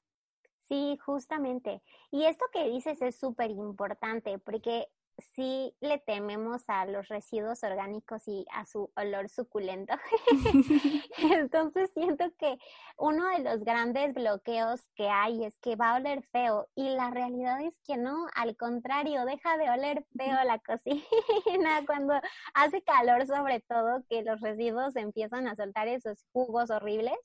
[0.68, 1.82] Sí, justamente.
[2.12, 4.88] Y esto que dices es súper importante porque
[5.36, 9.94] sí le tememos a los residuos orgánicos y a su olor suculento.
[11.18, 12.58] Entonces siento que
[12.98, 17.12] uno de los grandes bloqueos que hay es que va a oler feo y la
[17.12, 21.04] realidad es que no, al contrario, deja de oler feo la cocina
[21.88, 22.14] cuando
[22.54, 27.18] hace calor sobre todo que los residuos empiezan a soltar esos jugos horribles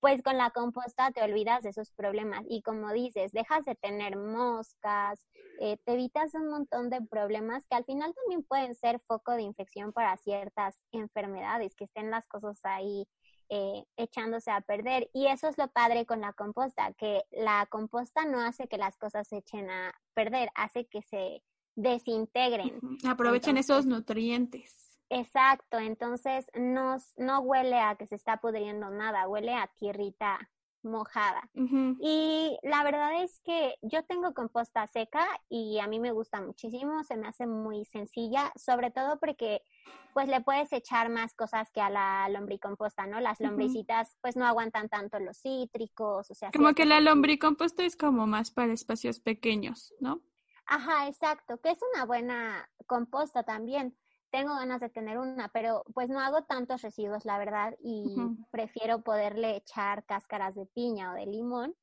[0.00, 4.16] pues con la composta te olvidas de esos problemas y como dices, dejas de tener
[4.16, 5.26] moscas,
[5.60, 9.42] eh, te evitas un montón de problemas que al final también pueden ser foco de
[9.42, 13.08] infección para ciertas enfermedades, que estén las cosas ahí
[13.48, 15.10] eh, echándose a perder.
[15.12, 18.96] Y eso es lo padre con la composta, que la composta no hace que las
[18.96, 21.42] cosas se echen a perder, hace que se
[21.74, 22.78] desintegren.
[23.08, 24.87] Aprovechen esos nutrientes.
[25.10, 30.38] Exacto, entonces no, no huele a que se está pudriendo nada, huele a tierrita
[30.82, 31.48] mojada.
[32.00, 37.02] Y la verdad es que yo tengo composta seca y a mí me gusta muchísimo,
[37.04, 39.62] se me hace muy sencilla, sobre todo porque
[40.14, 43.20] pues le puedes echar más cosas que a la lombricomposta, ¿no?
[43.20, 46.50] Las lombricitas pues no aguantan tanto los cítricos, o sea...
[46.52, 50.22] Como que la lombricomposta es como más para espacios pequeños, ¿no?
[50.66, 53.96] Ajá, exacto, que es una buena composta también
[54.30, 59.02] tengo ganas de tener una, pero pues no hago tantos residuos, la verdad, y prefiero
[59.02, 61.74] poderle echar cáscaras de piña o de limón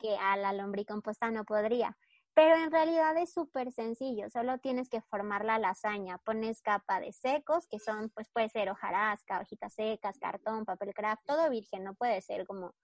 [0.00, 1.96] que a la lombricomposta no podría.
[2.34, 7.12] Pero en realidad es súper sencillo, solo tienes que formar la lasaña, pones capa de
[7.12, 11.94] secos, que son, pues puede ser hojarasca, hojitas secas, cartón, papel craft, todo virgen, no
[11.94, 12.74] puede ser como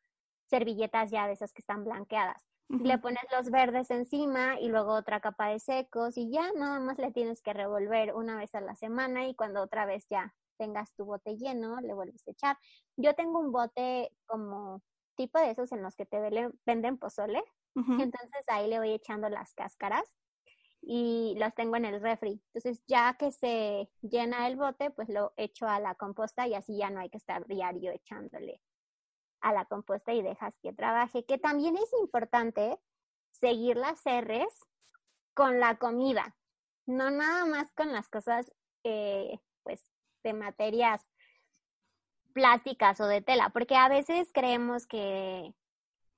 [0.50, 2.49] servilletas ya de esas que están blanqueadas.
[2.70, 6.98] Le pones los verdes encima y luego otra capa de secos y ya nada más
[6.98, 10.94] le tienes que revolver una vez a la semana y cuando otra vez ya tengas
[10.94, 12.56] tu bote lleno, le vuelves a echar.
[12.96, 14.82] Yo tengo un bote como
[15.16, 16.20] tipo de esos en los que te
[16.64, 17.42] venden pozole,
[17.74, 20.04] entonces ahí le voy echando las cáscaras
[20.80, 22.40] y los tengo en el refri.
[22.54, 26.76] Entonces, ya que se llena el bote, pues lo echo a la composta y así
[26.76, 28.60] ya no hay que estar diario echándole
[29.40, 31.24] a la composta y dejas que trabaje.
[31.24, 32.78] Que también es importante
[33.32, 34.66] seguir las R's
[35.34, 36.36] con la comida,
[36.86, 38.52] no nada más con las cosas,
[38.84, 39.82] eh, pues,
[40.22, 41.06] de materias
[42.32, 45.54] plásticas o de tela, porque a veces creemos que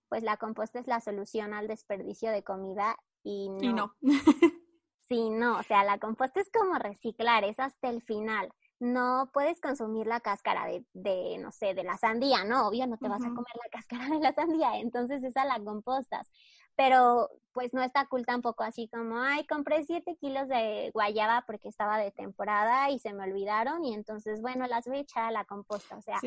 [0.09, 3.62] pues la composta es la solución al desperdicio de comida y no.
[3.62, 3.95] Y no.
[5.09, 8.53] sí, no, o sea, la composta es como reciclar, es hasta el final.
[8.83, 12.66] No puedes consumir la cáscara de, de no sé, de la sandía, ¿no?
[12.66, 16.28] Obvio, no te vas a comer la cáscara de la sandía, entonces esa la compostas.
[16.74, 21.68] Pero pues no está cool tampoco así como, ay, compré siete kilos de guayaba porque
[21.68, 25.30] estaba de temporada y se me olvidaron y entonces, bueno, las voy a echar a
[25.30, 25.97] la composta.
[25.97, 26.18] O sea,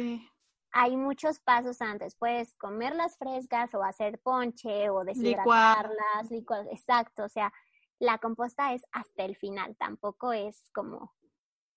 [0.72, 2.16] hay muchos pasos antes.
[2.16, 6.66] Puedes comerlas frescas o hacer ponche o deshidratarlas, licuar.
[6.72, 7.52] Exacto, o sea,
[8.00, 11.14] la composta es hasta el final, tampoco es como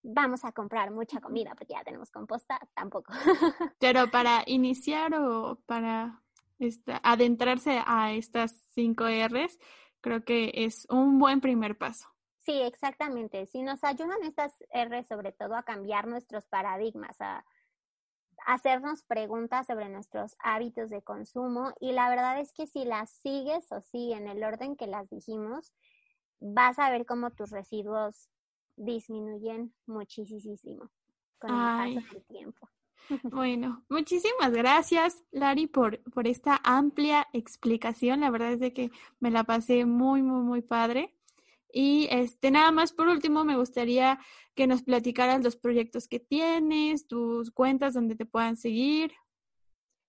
[0.03, 3.13] vamos a comprar mucha comida porque ya tenemos composta, tampoco.
[3.81, 6.23] Pero para iniciar o para
[7.03, 9.59] adentrarse a estas cinco R's,
[10.01, 12.09] creo que es un buen primer paso.
[12.41, 13.47] Sí, exactamente.
[13.47, 17.45] Si nos ayudan estas R's sobre todo a cambiar nuestros paradigmas, a
[18.47, 23.71] hacernos preguntas sobre nuestros hábitos de consumo y la verdad es que si las sigues
[23.73, 25.75] o sí en el orden que las dijimos,
[26.41, 28.31] vas a ver cómo tus residuos
[28.79, 30.91] disminuyen muchísimo
[31.39, 32.69] con el paso del tiempo.
[33.23, 38.21] Bueno, muchísimas gracias, Lari, por, por esta amplia explicación.
[38.21, 41.15] La verdad es de que me la pasé muy, muy, muy padre.
[41.73, 44.19] Y este, nada más por último, me gustaría
[44.55, 49.13] que nos platicaras los proyectos que tienes, tus cuentas donde te puedan seguir.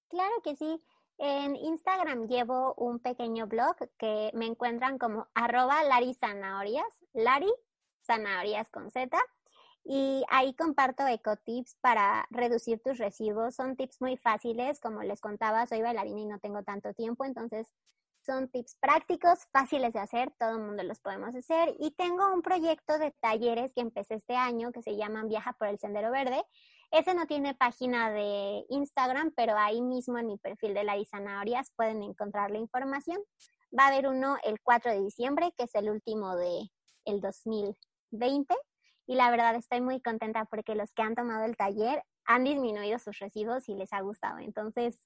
[0.10, 0.82] Claro que sí.
[1.18, 7.52] En Instagram llevo un pequeño blog que me encuentran como arroba Lari Zanahorias, Lari
[8.06, 9.18] Zanahorias con Z.
[9.84, 13.56] Y ahí comparto ecotips para reducir tus residuos.
[13.56, 17.72] Son tips muy fáciles, como les contaba, soy bailarina y no tengo tanto tiempo, entonces
[18.26, 21.76] son tips prácticos, fáciles de hacer, todo el mundo los podemos hacer.
[21.80, 25.68] Y tengo un proyecto de talleres que empecé este año que se llaman Viaja por
[25.68, 26.44] el Sendero Verde.
[26.92, 31.72] Ese no tiene página de Instagram, pero ahí mismo en mi perfil de Larisa Zanahorias
[31.76, 33.20] pueden encontrar la información.
[33.78, 36.70] Va a haber uno el 4 de diciembre, que es el último de
[37.06, 37.22] el
[38.12, 38.56] 2020.
[39.08, 43.00] Y la verdad estoy muy contenta porque los que han tomado el taller han disminuido
[43.00, 44.38] sus residuos y les ha gustado.
[44.38, 45.00] Entonces,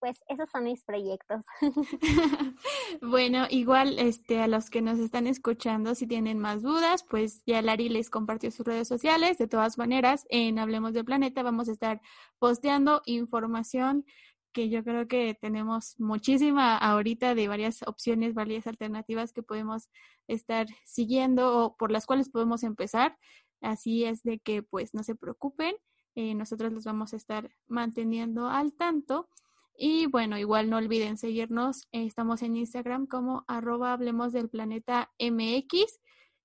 [0.00, 1.44] pues esos son mis proyectos.
[3.02, 7.62] bueno, igual este a los que nos están escuchando, si tienen más dudas, pues ya
[7.62, 9.38] Lari les compartió sus redes sociales.
[9.38, 12.00] De todas maneras, en Hablemos del Planeta vamos a estar
[12.38, 14.04] posteando información
[14.52, 19.88] que yo creo que tenemos muchísima ahorita de varias opciones, varias alternativas que podemos
[20.28, 23.16] estar siguiendo o por las cuales podemos empezar.
[23.60, 25.74] Así es de que pues no se preocupen,
[26.14, 29.28] eh, nosotros los vamos a estar manteniendo al tanto.
[29.76, 31.88] Y bueno, igual no olviden seguirnos.
[31.92, 36.00] estamos en Instagram como arroba hablemos del planeta MX.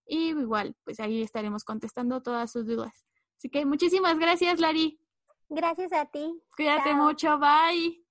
[0.08, 3.06] Y igual, pues ahí estaremos contestando todas sus dudas.
[3.38, 5.05] Así que muchísimas gracias, Lari.
[5.50, 6.42] Gracias a ti.
[6.56, 7.38] Cuídate mucho.
[7.38, 8.02] Bye.